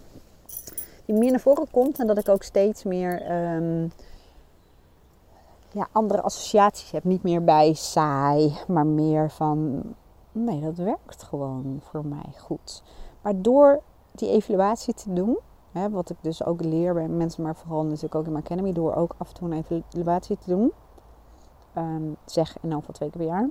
die 1.04 1.14
meer 1.14 1.30
naar 1.30 1.40
voren 1.40 1.70
komt 1.70 1.98
en 1.98 2.06
dat 2.06 2.18
ik 2.18 2.28
ook 2.28 2.42
steeds 2.42 2.82
meer. 2.82 3.32
Um, 3.54 3.92
ja, 5.74 5.88
andere 5.92 6.22
associaties 6.22 6.90
heb. 6.90 7.04
Niet 7.04 7.22
meer 7.22 7.44
bij 7.44 7.72
saai, 7.72 8.58
maar 8.68 8.86
meer 8.86 9.30
van 9.30 9.82
nee, 10.32 10.60
dat 10.60 10.76
werkt 10.76 11.22
gewoon 11.22 11.78
voor 11.82 12.06
mij 12.06 12.32
goed. 12.38 12.82
Maar 13.22 13.42
door 13.42 13.80
die 14.12 14.30
evaluatie 14.30 14.94
te 14.94 15.12
doen, 15.12 15.38
hè, 15.72 15.90
wat 15.90 16.10
ik 16.10 16.16
dus 16.20 16.44
ook 16.44 16.62
leer 16.62 16.94
bij 16.94 17.08
mensen, 17.08 17.42
maar 17.42 17.56
vooral 17.56 17.84
natuurlijk 17.84 18.14
ook 18.14 18.26
in 18.26 18.32
mijn 18.32 18.44
academy, 18.44 18.72
door 18.72 18.94
ook 18.94 19.14
af 19.18 19.28
en 19.28 19.34
toe 19.34 19.50
een 19.50 19.64
evaluatie 19.90 20.38
te 20.38 20.50
doen. 20.50 20.72
Um, 21.76 22.16
zeg 22.24 22.56
in 22.60 22.72
geval 22.72 22.94
twee 22.94 23.10
keer 23.10 23.20
per 23.20 23.30
jaar. 23.30 23.48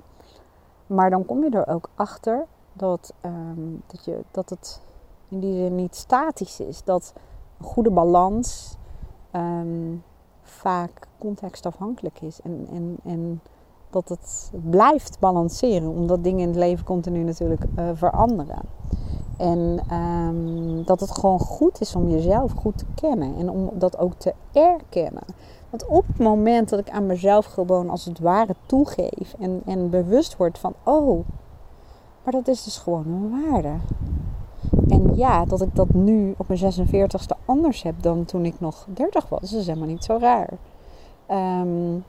Maar 0.86 1.10
dan 1.10 1.24
kom 1.24 1.44
je 1.44 1.50
er 1.50 1.66
ook 1.66 1.88
achter 1.94 2.46
dat, 2.72 3.14
um, 3.22 3.82
dat, 3.86 4.04
je, 4.04 4.24
dat 4.30 4.50
het 4.50 4.82
in 5.28 5.40
die 5.40 5.56
zin 5.56 5.74
niet 5.74 5.96
statisch 5.96 6.60
is. 6.60 6.84
Dat 6.84 7.12
een 7.58 7.64
goede 7.64 7.90
balans 7.90 8.76
um, 9.32 10.02
vaak 10.44 11.08
contextafhankelijk 11.18 12.20
is. 12.20 12.40
En, 12.40 12.66
en, 12.72 12.96
en 13.04 13.40
dat 13.90 14.08
het 14.08 14.50
blijft 14.70 15.18
balanceren, 15.18 15.88
omdat 15.88 16.24
dingen 16.24 16.40
in 16.40 16.48
het 16.48 16.56
leven 16.56 16.84
continu 16.84 17.22
natuurlijk 17.22 17.64
uh, 17.78 17.88
veranderen. 17.92 18.60
En 19.36 19.80
um, 19.92 20.84
dat 20.84 21.00
het 21.00 21.10
gewoon 21.10 21.38
goed 21.38 21.80
is 21.80 21.94
om 21.94 22.08
jezelf 22.08 22.52
goed 22.52 22.78
te 22.78 22.84
kennen 22.94 23.36
en 23.36 23.50
om 23.50 23.70
dat 23.74 23.98
ook 23.98 24.14
te 24.14 24.34
erkennen. 24.52 25.24
Want 25.70 25.86
op 25.86 26.06
het 26.06 26.18
moment 26.18 26.68
dat 26.68 26.78
ik 26.78 26.90
aan 26.90 27.06
mezelf 27.06 27.44
gewoon 27.44 27.90
als 27.90 28.04
het 28.04 28.18
ware 28.18 28.54
toegeef 28.66 29.34
en, 29.38 29.62
en 29.64 29.90
bewust 29.90 30.36
word 30.36 30.58
van, 30.58 30.74
oh, 30.82 31.26
maar 32.24 32.32
dat 32.32 32.48
is 32.48 32.64
dus 32.64 32.78
gewoon 32.78 33.06
een 33.06 33.50
waarde. 33.50 33.72
En 34.88 35.16
ja, 35.16 35.44
dat 35.44 35.60
ik 35.60 35.74
dat 35.74 35.94
nu 35.94 36.34
op 36.36 36.48
mijn 36.48 36.72
46ste 36.72 37.44
anders 37.44 37.82
heb 37.82 38.02
dan 38.02 38.24
toen 38.24 38.44
ik 38.44 38.60
nog 38.60 38.86
30 38.88 39.28
was, 39.28 39.52
is 39.52 39.66
helemaal 39.66 39.88
niet 39.88 40.04
zo 40.04 40.16
raar. 40.20 40.50
Um, 41.30 42.04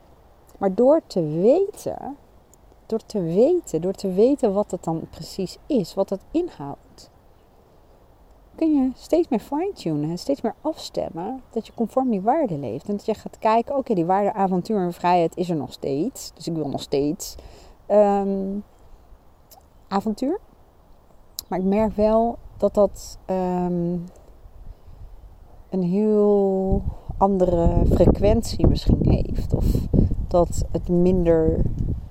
maar 0.58 0.74
door 0.74 1.02
te 1.08 1.24
weten, 1.24 2.18
door 2.86 3.06
te 3.06 3.22
weten, 3.22 3.82
door 3.82 3.94
te 3.94 4.12
weten 4.12 4.54
wat 4.54 4.72
het 4.72 4.84
dan 4.84 5.08
precies 5.10 5.58
is, 5.66 5.94
wat 5.94 6.10
het 6.10 6.22
inhoudt, 6.32 7.10
kun 8.56 8.76
je 8.76 8.92
steeds 8.96 9.28
meer 9.28 9.40
fine-tunen, 9.40 10.18
steeds 10.18 10.42
meer 10.42 10.56
afstemmen 10.62 11.42
dat 11.50 11.68
je 11.68 11.74
conform 11.74 12.10
die 12.10 12.22
waarde 12.22 12.58
leeft. 12.58 12.88
En 12.88 12.96
dat 12.96 13.06
je 13.06 13.14
gaat 13.14 13.40
kijken, 13.40 13.78
oké, 13.78 13.94
die 13.94 14.06
waarde 14.06 14.34
avontuur 14.34 14.80
en 14.80 14.94
vrijheid 14.94 15.38
is 15.38 15.50
er 15.50 15.56
nog 15.56 15.74
steeds. 15.74 16.32
Dus 16.34 16.48
ik 16.48 16.54
wil 16.54 16.70
nog 16.70 16.82
steeds 16.82 17.36
um, 17.92 18.64
avontuur. 19.88 20.40
Maar 21.48 21.60
ik 21.60 21.66
merk 21.66 21.96
wel 21.96 22.38
dat 22.58 22.74
dat 22.74 23.18
um, 23.30 24.04
een 25.70 25.84
heel 25.84 26.82
andere 27.18 27.68
frequentie 27.92 28.68
misschien 28.68 29.00
heeft. 29.02 29.54
Of 29.54 29.66
dat 30.28 30.66
het 30.72 30.90
minder 30.90 31.62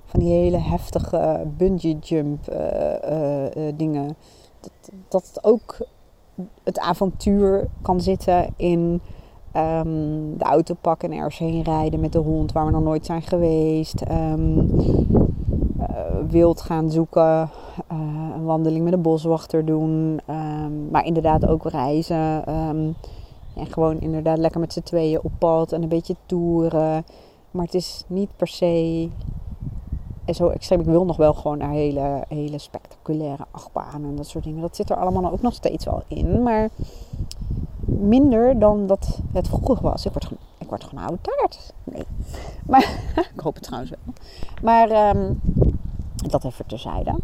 van 0.04 0.20
die 0.20 0.32
hele 0.32 0.58
heftige 0.58 1.46
bungee 1.56 1.98
jump 1.98 2.52
uh, 2.52 2.56
uh, 3.10 3.44
uh, 3.44 3.72
dingen. 3.76 4.16
Dat, 4.60 4.90
dat 5.08 5.26
het 5.26 5.44
ook 5.44 5.86
het 6.62 6.78
avontuur 6.78 7.68
kan 7.82 8.00
zitten 8.00 8.46
in 8.56 9.00
um, 9.56 10.38
de 10.38 10.44
auto 10.44 10.74
pakken 10.80 11.12
en 11.12 11.18
ergens 11.18 11.38
heen 11.38 11.62
rijden 11.62 12.00
met 12.00 12.12
de 12.12 12.18
hond 12.18 12.52
waar 12.52 12.66
we 12.66 12.70
nog 12.70 12.82
nooit 12.82 13.06
zijn 13.06 13.22
geweest. 13.22 14.02
Um, 14.10 14.70
wild 16.28 16.60
gaan 16.60 16.90
zoeken, 16.90 17.50
een 17.88 18.44
wandeling 18.44 18.84
met 18.84 18.92
een 18.92 19.02
boswachter 19.02 19.64
doen. 19.64 20.20
Um, 20.30 20.90
maar 20.90 21.04
inderdaad 21.04 21.46
ook 21.46 21.64
reizen. 21.64 22.46
En 23.54 23.66
gewoon 23.66 24.00
inderdaad 24.00 24.38
lekker 24.38 24.60
met 24.60 24.72
z'n 24.72 24.82
tweeën 24.82 25.20
op 25.22 25.32
pad 25.38 25.72
en 25.72 25.82
een 25.82 25.88
beetje 25.88 26.16
toeren. 26.26 27.04
Maar 27.50 27.64
het 27.64 27.74
is 27.74 28.04
niet 28.06 28.30
per 28.36 28.48
se 28.48 29.08
zo 30.32 30.48
extreem. 30.48 30.80
Ik 30.80 30.86
wil 30.86 31.04
nog 31.04 31.16
wel 31.16 31.34
gewoon 31.34 31.58
naar 31.58 31.70
hele, 31.70 32.24
hele 32.28 32.58
spectaculaire 32.58 33.44
achtbanen 33.50 34.10
en 34.10 34.16
dat 34.16 34.26
soort 34.26 34.44
dingen. 34.44 34.60
Dat 34.60 34.76
zit 34.76 34.90
er 34.90 34.96
allemaal 34.96 35.32
ook 35.32 35.42
nog 35.42 35.54
steeds 35.54 35.84
wel 35.84 36.02
in. 36.08 36.42
Maar 36.42 36.68
minder 37.86 38.58
dan 38.58 38.86
dat 38.86 39.18
het 39.32 39.48
vroeger 39.48 39.78
was. 39.80 40.06
Ik 40.06 40.12
word, 40.12 40.30
ik 40.58 40.68
word 40.68 40.84
gewoon 40.84 41.04
oude 41.04 41.18
taart. 41.20 41.72
Nee. 41.84 42.04
Maar 42.66 43.00
ik 43.34 43.40
hoop 43.40 43.54
het 43.54 43.62
trouwens 43.62 43.90
wel. 43.90 44.14
Maar 44.62 45.16
um, 45.16 45.40
dat 46.42 46.52
even 46.52 46.66
terzijde. 46.66 47.14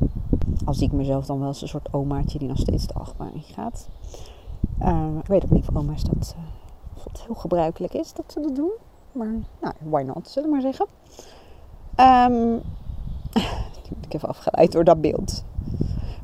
Al 0.65 0.75
zie 0.75 0.87
ik 0.87 0.93
mezelf 0.93 1.27
dan 1.27 1.39
wel 1.39 1.49
als 1.49 1.63
een 1.63 1.69
soort 1.69 1.93
omaatje 1.93 2.39
die 2.39 2.49
nog 2.49 2.59
steeds 2.59 2.87
de 2.87 2.95
achtbaan 2.95 3.43
gaat. 3.43 3.89
Uh, 4.83 5.07
ik 5.21 5.27
weet 5.27 5.45
ook 5.45 5.51
niet 5.51 5.69
of 5.69 5.77
oma's 5.77 6.03
dat, 6.03 6.35
of 6.97 7.05
het 7.05 7.23
heel 7.23 7.35
gebruikelijk 7.35 7.95
is 7.95 8.13
dat 8.13 8.25
ze 8.33 8.41
dat 8.41 8.57
doen. 8.57 8.71
Maar 9.13 9.33
nou, 9.61 9.75
why 9.79 10.03
not, 10.03 10.29
zullen 10.29 10.49
we 10.49 10.55
maar 10.55 10.73
zeggen. 10.73 10.87
Um, 11.97 12.61
ik 14.01 14.15
even 14.15 14.29
afgeleid 14.29 14.73
door 14.73 14.85
dat 14.85 15.01
beeld. 15.01 15.45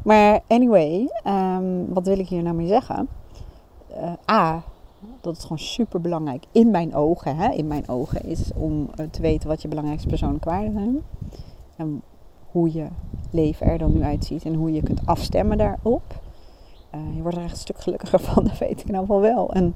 Maar 0.02 0.40
anyway, 0.46 1.10
um, 1.26 1.94
wat 1.94 2.06
wil 2.06 2.18
ik 2.18 2.28
hier 2.28 2.42
nou 2.42 2.56
mee 2.56 2.66
zeggen? 2.66 3.08
Uh, 3.90 4.12
A, 4.30 4.62
dat 5.20 5.34
het 5.34 5.42
gewoon 5.42 5.58
super 5.58 6.00
belangrijk 6.00 6.44
in 6.52 6.70
mijn 6.70 6.94
ogen, 6.94 7.36
hè, 7.36 7.52
in 7.52 7.66
mijn 7.66 7.88
ogen 7.88 8.24
is 8.24 8.52
om 8.54 8.90
te 9.10 9.20
weten 9.20 9.48
wat 9.48 9.62
je 9.62 9.68
belangrijkste 9.68 10.08
persoonlijke 10.08 10.48
waarden 10.48 10.72
zijn. 10.72 11.02
En 11.76 12.02
hoe 12.50 12.72
je 12.72 12.86
leven 13.30 13.66
er 13.66 13.78
dan 13.78 13.92
nu 13.92 14.02
uitziet 14.02 14.44
en 14.44 14.54
hoe 14.54 14.72
je 14.72 14.82
kunt 14.82 15.06
afstemmen 15.06 15.58
daarop. 15.58 16.20
Uh, 16.94 17.16
je 17.16 17.22
wordt 17.22 17.36
er 17.36 17.42
echt 17.42 17.52
een 17.52 17.58
stuk 17.58 17.80
gelukkiger 17.80 18.20
van, 18.20 18.44
dat 18.48 18.58
weet 18.58 18.70
ik 18.70 18.80
in 18.80 18.86
ieder 18.86 19.00
geval 19.00 19.20
wel. 19.20 19.52
En 19.52 19.74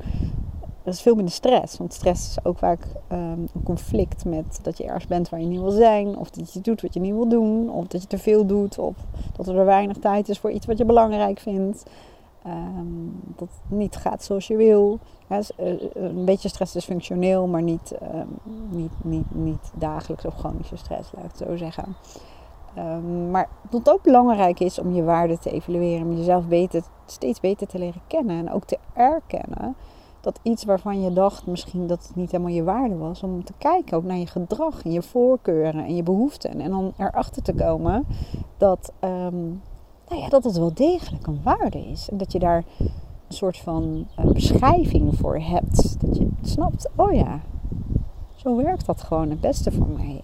dat 0.83 0.95
is 0.95 1.01
veel 1.01 1.15
minder 1.15 1.35
stress. 1.35 1.79
Want 1.79 1.95
stress 1.95 2.29
is 2.29 2.45
ook 2.45 2.59
vaak 2.59 2.87
um, 3.13 3.49
een 3.55 3.63
conflict 3.65 4.25
met 4.25 4.59
dat 4.63 4.79
je 4.79 4.85
ergens 4.85 5.07
bent 5.07 5.29
waar 5.29 5.41
je 5.41 5.47
niet 5.47 5.61
wil 5.61 5.71
zijn. 5.71 6.17
Of 6.17 6.31
dat 6.31 6.53
je 6.53 6.61
doet 6.61 6.81
wat 6.81 6.95
je 6.95 7.01
niet 7.01 7.15
wil 7.15 7.29
doen. 7.29 7.71
Of 7.71 7.87
dat 7.87 8.03
je 8.03 8.09
te 8.09 8.19
veel 8.19 8.47
doet. 8.47 8.79
Of 8.79 8.97
dat 9.37 9.49
er 9.49 9.65
weinig 9.65 9.97
tijd 9.97 10.29
is 10.29 10.39
voor 10.39 10.51
iets 10.51 10.67
wat 10.67 10.79
je 10.79 10.85
belangrijk 10.85 11.39
vindt. 11.39 11.85
Um, 12.47 13.21
dat 13.37 13.49
het 13.49 13.79
niet 13.79 13.97
gaat 13.97 14.25
zoals 14.25 14.47
je 14.47 14.57
wil. 14.57 14.99
Ja, 15.29 15.41
eh, 15.57 15.73
een 15.95 16.25
beetje 16.25 16.49
stress 16.49 16.77
is 16.77 16.85
functioneel, 16.85 17.47
maar 17.47 17.63
niet, 17.63 17.95
um, 18.15 18.39
niet, 18.69 18.93
niet, 19.05 19.35
niet 19.35 19.71
dagelijks 19.75 20.25
of 20.25 20.35
chronische 20.35 20.77
stress, 20.77 21.13
laat 21.13 21.25
ik 21.25 21.31
het 21.31 21.49
zo 21.49 21.57
zeggen. 21.57 21.85
Um, 22.79 23.31
maar 23.31 23.49
dat 23.71 23.79
het 23.79 23.91
ook 23.91 24.03
belangrijk 24.03 24.61
is 24.61 24.79
om 24.79 24.93
je 24.93 25.03
waarde 25.03 25.39
te 25.39 25.51
evalueren, 25.51 26.07
om 26.07 26.17
jezelf 26.17 26.47
beter, 26.47 26.83
steeds 27.07 27.41
beter 27.41 27.67
te 27.67 27.79
leren 27.79 28.03
kennen 28.07 28.39
en 28.39 28.53
ook 28.53 28.65
te 28.65 28.79
erkennen 28.93 29.77
dat 30.21 30.41
iets 30.43 30.65
waarvan 30.65 31.01
je 31.01 31.13
dacht 31.13 31.47
misschien 31.47 31.87
dat 31.87 32.07
het 32.07 32.17
niet 32.17 32.31
helemaal 32.31 32.53
je 32.53 32.63
waarde 32.63 32.97
was, 32.97 33.23
om 33.23 33.45
te 33.45 33.53
kijken 33.59 33.97
ook 33.97 34.05
naar 34.05 34.17
je 34.17 34.27
gedrag 34.27 34.85
en 34.85 34.93
je 34.93 35.03
voorkeuren 35.03 35.85
en 35.85 35.97
je 35.97 36.03
behoeften. 36.03 36.61
En 36.61 36.71
dan 36.71 36.93
erachter 36.97 37.43
te 37.43 37.55
komen 37.55 38.07
dat, 38.57 38.93
um, 39.01 39.63
nou 40.09 40.23
ja, 40.23 40.29
dat 40.29 40.45
het 40.45 40.57
wel 40.57 40.75
degelijk 40.75 41.27
een 41.27 41.41
waarde 41.43 41.79
is. 41.79 42.11
En 42.11 42.17
dat 42.17 42.33
je 42.33 42.39
daar 42.39 42.65
een 42.79 43.35
soort 43.35 43.59
van 43.59 44.07
uh, 44.19 44.33
beschrijving 44.33 45.19
voor 45.19 45.39
hebt. 45.39 46.01
Dat 46.01 46.17
je 46.17 46.29
snapt, 46.43 46.89
oh 46.97 47.13
ja, 47.13 47.41
zo 48.35 48.57
werkt 48.57 48.87
dat 48.87 49.03
gewoon 49.03 49.31
het 49.31 49.41
beste 49.41 49.73
voor 49.73 49.89
mij. 49.89 50.23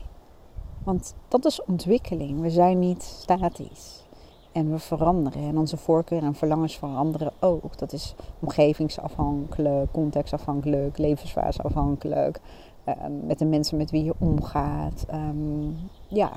Want 0.86 1.14
dat 1.28 1.44
is 1.44 1.64
ontwikkeling. 1.64 2.40
We 2.40 2.50
zijn 2.50 2.78
niet 2.78 3.02
statisch. 3.02 4.04
En 4.52 4.70
we 4.70 4.78
veranderen. 4.78 5.42
En 5.42 5.58
onze 5.58 5.76
voorkeuren 5.76 6.28
en 6.28 6.34
verlangens 6.34 6.78
veranderen 6.78 7.32
ook. 7.40 7.78
Dat 7.78 7.92
is 7.92 8.14
omgevingsafhankelijk, 8.40 9.92
contextafhankelijk, 9.92 10.98
levensfaseafhankelijk. 10.98 12.40
Uh, 12.88 12.94
met 13.26 13.38
de 13.38 13.44
mensen 13.44 13.76
met 13.76 13.90
wie 13.90 14.04
je 14.04 14.14
omgaat. 14.18 15.06
Um, 15.12 15.76
ja. 16.08 16.30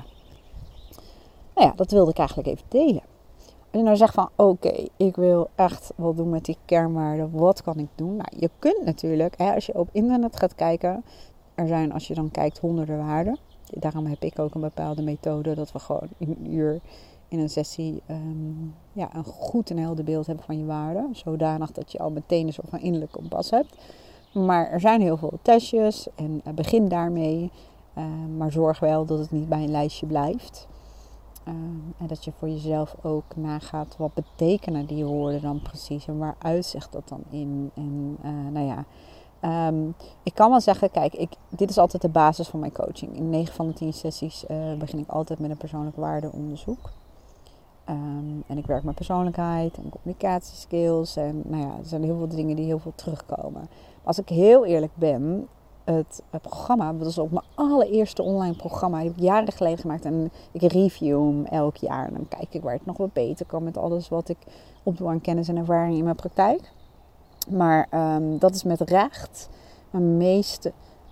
Nou 1.54 1.66
ja, 1.68 1.72
dat 1.76 1.90
wilde 1.90 2.10
ik 2.10 2.18
eigenlijk 2.18 2.48
even 2.48 2.66
delen. 2.68 3.02
Als 3.38 3.80
je 3.80 3.82
nou 3.82 3.96
zegt 3.96 4.14
van 4.14 4.28
oké, 4.36 4.86
ik 4.96 5.16
wil 5.16 5.48
echt 5.54 5.92
wat 5.96 6.16
doen 6.16 6.30
met 6.30 6.44
die 6.44 6.58
kernwaarden. 6.64 7.30
Wat 7.30 7.62
kan 7.62 7.78
ik 7.78 7.88
doen? 7.94 8.16
Nou, 8.16 8.28
je 8.36 8.50
kunt 8.58 8.84
natuurlijk, 8.84 9.38
hè, 9.38 9.54
als 9.54 9.66
je 9.66 9.74
op 9.74 9.88
internet 9.92 10.36
gaat 10.36 10.54
kijken. 10.54 11.04
Er 11.54 11.66
zijn, 11.66 11.92
als 11.92 12.06
je 12.06 12.14
dan 12.14 12.30
kijkt, 12.30 12.58
honderden 12.58 13.06
waarden. 13.06 13.38
Daarom 13.70 14.06
heb 14.06 14.22
ik 14.22 14.38
ook 14.38 14.54
een 14.54 14.60
bepaalde 14.60 15.02
methode 15.02 15.54
dat 15.54 15.72
we 15.72 15.78
gewoon 15.78 16.08
een 16.18 16.52
uur 16.52 16.80
in 17.28 17.38
een 17.38 17.50
sessie 17.50 18.02
um, 18.10 18.74
ja, 18.92 19.14
een 19.14 19.24
goed 19.24 19.70
en 19.70 19.78
helder 19.78 20.04
beeld 20.04 20.26
hebben 20.26 20.44
van 20.44 20.58
je 20.58 20.64
waarden. 20.64 21.08
Zodanig 21.12 21.72
dat 21.72 21.92
je 21.92 21.98
al 21.98 22.10
meteen 22.10 22.46
een 22.46 22.52
soort 22.52 22.68
van 22.68 22.80
innerlijk 22.80 23.12
kompas 23.12 23.50
hebt. 23.50 23.76
Maar 24.32 24.70
er 24.70 24.80
zijn 24.80 25.00
heel 25.00 25.16
veel 25.16 25.38
testjes 25.42 26.08
en 26.14 26.40
uh, 26.46 26.54
begin 26.54 26.88
daarmee. 26.88 27.50
Uh, 27.98 28.04
maar 28.36 28.52
zorg 28.52 28.80
wel 28.80 29.04
dat 29.04 29.18
het 29.18 29.30
niet 29.30 29.48
bij 29.48 29.62
een 29.62 29.70
lijstje 29.70 30.06
blijft. 30.06 30.68
Uh, 31.48 31.54
en 31.98 32.06
dat 32.06 32.24
je 32.24 32.32
voor 32.38 32.48
jezelf 32.48 32.94
ook 33.02 33.36
nagaat 33.36 33.96
wat 33.96 34.14
betekenen 34.14 34.86
die 34.86 35.04
woorden 35.04 35.42
dan 35.42 35.62
precies 35.62 36.06
en 36.06 36.18
waar 36.18 36.36
uitzicht 36.38 36.92
dat 36.92 37.08
dan 37.08 37.22
in. 37.30 37.70
En 37.74 38.16
eh, 38.22 38.30
nou 38.52 38.66
ja, 38.66 38.84
Um, 39.44 39.94
ik 40.22 40.34
kan 40.34 40.50
wel 40.50 40.60
zeggen, 40.60 40.90
kijk, 40.90 41.14
ik, 41.14 41.30
dit 41.48 41.70
is 41.70 41.78
altijd 41.78 42.02
de 42.02 42.08
basis 42.08 42.48
van 42.48 42.60
mijn 42.60 42.72
coaching. 42.72 43.16
In 43.16 43.30
9 43.30 43.54
van 43.54 43.66
de 43.66 43.72
10 43.72 43.92
sessies 43.92 44.44
uh, 44.50 44.74
begin 44.78 44.98
ik 44.98 45.08
altijd 45.08 45.38
met 45.38 45.50
een 45.50 45.56
persoonlijk 45.56 45.96
waardeonderzoek. 45.96 46.90
Um, 47.88 48.42
en 48.46 48.58
ik 48.58 48.66
werk 48.66 48.82
met 48.82 48.94
persoonlijkheid 48.94 49.76
en 49.76 49.88
communicatieskills. 49.90 51.16
En 51.16 51.42
nou 51.44 51.62
ja, 51.62 51.68
er 51.68 51.86
zijn 51.86 52.02
heel 52.02 52.16
veel 52.16 52.28
dingen 52.28 52.56
die 52.56 52.64
heel 52.64 52.78
veel 52.78 52.92
terugkomen. 52.94 53.52
Maar 53.52 53.68
als 54.04 54.18
ik 54.18 54.28
heel 54.28 54.64
eerlijk 54.64 54.92
ben, 54.94 55.48
het, 55.84 56.22
programma, 56.42 56.92
dat 56.92 57.06
is 57.06 57.18
ook 57.18 57.30
mijn 57.30 57.44
allereerste 57.54 58.22
online 58.22 58.54
programma. 58.54 59.02
Heb 59.02 59.16
ik 59.16 59.22
jaren 59.22 59.52
geleden 59.52 59.78
gemaakt. 59.78 60.04
En 60.04 60.32
ik 60.52 60.72
review 60.72 61.18
hem 61.18 61.44
elk 61.44 61.76
jaar. 61.76 62.06
En 62.06 62.12
dan 62.12 62.28
kijk 62.28 62.54
ik 62.54 62.62
waar 62.62 62.72
het 62.72 62.86
nog 62.86 62.96
wat 62.96 63.12
beter 63.12 63.46
kan 63.46 63.64
met 63.64 63.76
alles 63.76 64.08
wat 64.08 64.28
ik 64.28 64.38
opdoe 64.82 65.08
aan 65.08 65.20
kennis 65.20 65.48
en 65.48 65.56
ervaring 65.56 65.96
in 65.96 66.04
mijn 66.04 66.16
praktijk. 66.16 66.72
Maar 67.48 67.88
um, 67.94 68.38
dat 68.38 68.54
is 68.54 68.62
met 68.62 68.80
recht 68.80 69.48
mijn 69.90 70.16
meest 70.16 70.70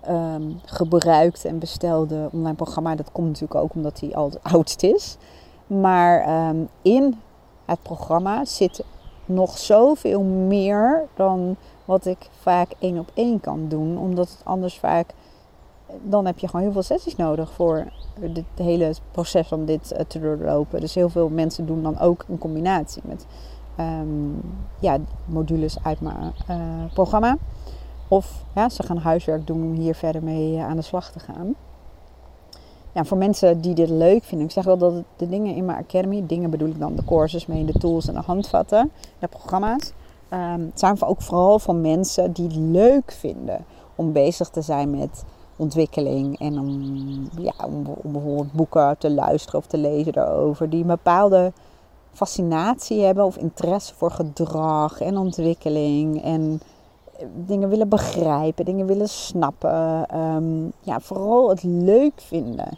um, 0.09 0.59
gebruikte 0.65 1.47
en 1.47 1.59
bestelde 1.59 2.29
online 2.31 2.55
programma. 2.55 2.95
Dat 2.95 3.11
komt 3.11 3.27
natuurlijk 3.27 3.55
ook 3.55 3.73
omdat 3.73 3.99
hij 3.99 4.15
al 4.15 4.31
oudst 4.41 4.83
is. 4.83 5.17
Maar 5.67 6.47
um, 6.49 6.69
in 6.81 7.19
het 7.65 7.81
programma 7.81 8.45
zit 8.45 8.83
nog 9.25 9.57
zoveel 9.57 10.23
meer 10.23 11.07
dan 11.15 11.55
wat 11.85 12.05
ik 12.05 12.29
vaak 12.39 12.71
één 12.79 12.99
op 12.99 13.11
één 13.13 13.39
kan 13.39 13.67
doen. 13.67 13.97
Omdat 13.97 14.29
het 14.29 14.41
anders 14.43 14.79
vaak. 14.79 15.13
Dan 16.01 16.25
heb 16.25 16.39
je 16.39 16.47
gewoon 16.47 16.61
heel 16.61 16.71
veel 16.71 16.81
sessies 16.81 17.15
nodig 17.15 17.51
voor 17.51 17.85
het 18.19 18.43
hele 18.55 18.93
proces 19.11 19.51
om 19.51 19.65
dit 19.65 19.91
uh, 19.93 19.99
te 20.07 20.19
doorlopen. 20.19 20.79
Dus 20.79 20.95
heel 20.95 21.09
veel 21.09 21.29
mensen 21.29 21.65
doen 21.65 21.83
dan 21.83 21.99
ook 21.99 22.25
een 22.27 22.37
combinatie 22.37 23.01
met 23.05 23.25
um, 23.79 24.41
ja, 24.79 24.97
modules 25.25 25.77
uit 25.83 26.01
mijn 26.01 26.33
uh, 26.49 26.57
programma. 26.93 27.37
Of 28.07 28.43
ja, 28.55 28.69
ze 28.69 28.83
gaan 28.83 28.97
huiswerk 28.97 29.47
doen 29.47 29.63
om 29.63 29.73
hier 29.73 29.95
verder 29.95 30.23
mee 30.23 30.53
uh, 30.53 30.65
aan 30.65 30.75
de 30.75 30.81
slag 30.81 31.11
te 31.11 31.19
gaan. 31.19 31.55
Ja, 32.91 33.03
voor 33.03 33.17
mensen 33.17 33.61
die 33.61 33.73
dit 33.73 33.89
leuk 33.89 34.23
vinden, 34.23 34.47
ik 34.47 34.53
zeg 34.53 34.63
wel 34.63 34.77
dat 34.77 35.03
de 35.15 35.29
dingen 35.29 35.55
in 35.55 35.65
mijn 35.65 35.77
academy, 35.77 36.23
dingen 36.27 36.49
bedoel 36.49 36.67
ik 36.67 36.79
dan 36.79 36.95
de 36.95 37.05
courses 37.05 37.45
mee, 37.45 37.65
de 37.65 37.79
tools 37.79 38.07
en 38.07 38.13
de 38.13 38.21
handvatten, 38.25 38.91
de 39.19 39.27
programma's, 39.27 39.91
um, 40.33 40.71
zijn 40.73 41.01
ook 41.01 41.21
vooral 41.21 41.59
van 41.59 41.81
mensen 41.81 42.31
die 42.31 42.45
het 42.45 42.55
leuk 42.55 43.11
vinden 43.11 43.65
om 43.95 44.11
bezig 44.11 44.49
te 44.49 44.61
zijn 44.61 44.89
met 44.89 45.23
ontwikkeling 45.55 46.39
en 46.39 46.59
om, 46.59 46.81
ja, 47.37 47.53
om, 47.65 47.85
om 48.01 48.11
bijvoorbeeld 48.11 48.51
boeken 48.51 48.97
te 48.97 49.11
luisteren 49.11 49.59
of 49.59 49.65
te 49.65 49.77
lezen 49.77 50.13
daarover, 50.13 50.69
die 50.69 50.81
een 50.81 50.87
bepaalde 50.87 51.51
fascinatie 52.11 53.01
hebben 53.01 53.25
of 53.25 53.37
interesse 53.37 53.95
voor 53.95 54.11
gedrag 54.11 55.01
en 55.01 55.17
ontwikkeling 55.17 56.23
en 56.23 56.61
dingen 57.45 57.69
willen 57.69 57.89
begrijpen, 57.89 58.65
dingen 58.65 58.85
willen 58.85 59.09
snappen. 59.09 60.05
Um, 60.19 60.71
ja, 60.81 60.99
vooral 60.99 61.49
het 61.49 61.63
leuk 61.63 62.13
vinden. 62.15 62.77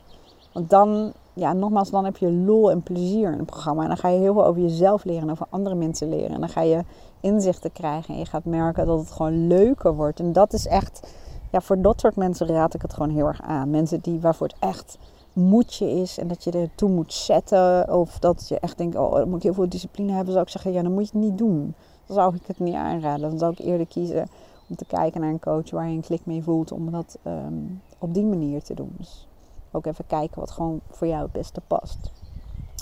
Want 0.53 0.69
dan, 0.69 1.11
ja, 1.33 1.53
nogmaals, 1.53 1.89
dan 1.89 2.05
heb 2.05 2.17
je 2.17 2.31
lol 2.31 2.71
en 2.71 2.81
plezier 2.81 3.31
in 3.31 3.37
het 3.37 3.45
programma. 3.45 3.81
En 3.81 3.87
dan 3.87 3.97
ga 3.97 4.07
je 4.07 4.19
heel 4.19 4.33
veel 4.33 4.45
over 4.45 4.61
jezelf 4.61 5.03
leren 5.03 5.21
en 5.21 5.31
over 5.31 5.47
andere 5.49 5.75
mensen 5.75 6.09
leren. 6.09 6.31
En 6.31 6.39
dan 6.39 6.49
ga 6.49 6.61
je 6.61 6.83
inzichten 7.19 7.71
krijgen 7.71 8.13
en 8.13 8.19
je 8.19 8.25
gaat 8.25 8.45
merken 8.45 8.85
dat 8.85 8.99
het 8.99 9.11
gewoon 9.11 9.47
leuker 9.47 9.95
wordt. 9.95 10.19
En 10.19 10.33
dat 10.33 10.53
is 10.53 10.67
echt, 10.67 11.07
ja, 11.51 11.61
voor 11.61 11.81
dat 11.81 11.99
soort 11.99 12.15
mensen 12.15 12.47
raad 12.47 12.73
ik 12.73 12.81
het 12.81 12.93
gewoon 12.93 13.09
heel 13.09 13.27
erg 13.27 13.41
aan. 13.41 13.69
Mensen 13.69 13.99
die, 14.01 14.19
waarvoor 14.19 14.47
het 14.47 14.55
echt 14.59 14.97
moedje 15.33 15.89
is 15.89 16.17
en 16.17 16.27
dat 16.27 16.43
je 16.43 16.51
er 16.51 16.69
toe 16.75 16.89
moet 16.89 17.13
zetten. 17.13 17.93
Of 17.93 18.19
dat 18.19 18.47
je 18.47 18.59
echt 18.59 18.77
denkt, 18.77 18.95
oh, 18.95 19.11
dan 19.11 19.27
moet 19.27 19.37
ik 19.37 19.43
heel 19.43 19.53
veel 19.53 19.69
discipline 19.69 20.11
hebben. 20.11 20.31
Zou 20.31 20.45
ik 20.45 20.51
zeggen, 20.51 20.71
ja, 20.71 20.81
dan 20.81 20.93
moet 20.93 21.09
je 21.09 21.17
het 21.17 21.25
niet 21.27 21.37
doen. 21.37 21.73
Dan 22.05 22.15
zou 22.15 22.35
ik 22.35 22.41
het 22.45 22.59
niet 22.59 22.73
aanraden. 22.73 23.29
Dan 23.29 23.39
zou 23.39 23.51
ik 23.51 23.59
eerder 23.59 23.87
kiezen 23.87 24.27
om 24.69 24.75
te 24.75 24.85
kijken 24.85 25.21
naar 25.21 25.29
een 25.29 25.39
coach 25.39 25.69
waar 25.69 25.89
je 25.89 25.95
een 25.95 26.01
klik 26.01 26.25
mee 26.25 26.43
voelt. 26.43 26.71
Om 26.71 26.91
dat 26.91 27.17
um, 27.25 27.81
op 27.97 28.13
die 28.13 28.25
manier 28.25 28.63
te 28.63 28.73
doen. 28.73 28.93
Dus 28.97 29.27
ook 29.71 29.85
even 29.85 30.07
kijken 30.07 30.39
wat 30.39 30.51
gewoon 30.51 30.79
voor 30.89 31.07
jou 31.07 31.21
het 31.21 31.31
beste 31.31 31.61
past. 31.67 32.11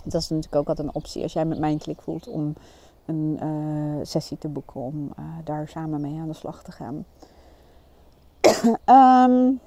Dat 0.04 0.22
is 0.22 0.30
natuurlijk 0.30 0.56
ook 0.56 0.68
altijd 0.68 0.88
een 0.88 0.96
optie 0.96 1.24
als 1.24 1.34
jij 1.34 1.46
met 1.46 1.60
mij 1.60 1.72
een 1.72 1.78
klik 1.78 2.02
voelt 2.02 2.28
om 2.28 2.54
een 3.06 3.40
uh, 3.44 4.06
sessie 4.06 4.38
te 4.38 4.48
boeken. 4.48 4.82
Om 4.82 5.12
uh, 5.20 5.26
daar 5.44 5.68
samen 5.68 6.02
mee 6.02 6.20
aan 6.20 6.28
de 6.28 6.34
slag 6.34 6.64
te 6.64 6.72
gaan. 6.72 7.06
um, 9.22 9.60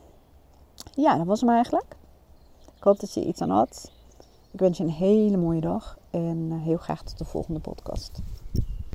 ja, 1.04 1.16
dat 1.16 1.26
was 1.26 1.40
hem 1.40 1.50
eigenlijk. 1.50 1.96
Ik 2.82 2.88
hoop 2.88 3.00
dat 3.00 3.14
je 3.14 3.24
iets 3.24 3.40
aan 3.40 3.50
had. 3.50 3.90
Ik 4.50 4.60
wens 4.60 4.78
je 4.78 4.84
een 4.84 4.90
hele 4.90 5.36
mooie 5.36 5.60
dag 5.60 5.98
en 6.10 6.48
eh, 6.50 6.62
heel 6.62 6.76
graag 6.76 7.02
tot 7.02 7.18
de 7.18 7.24
volgende 7.24 7.60
podcast. 7.60 8.20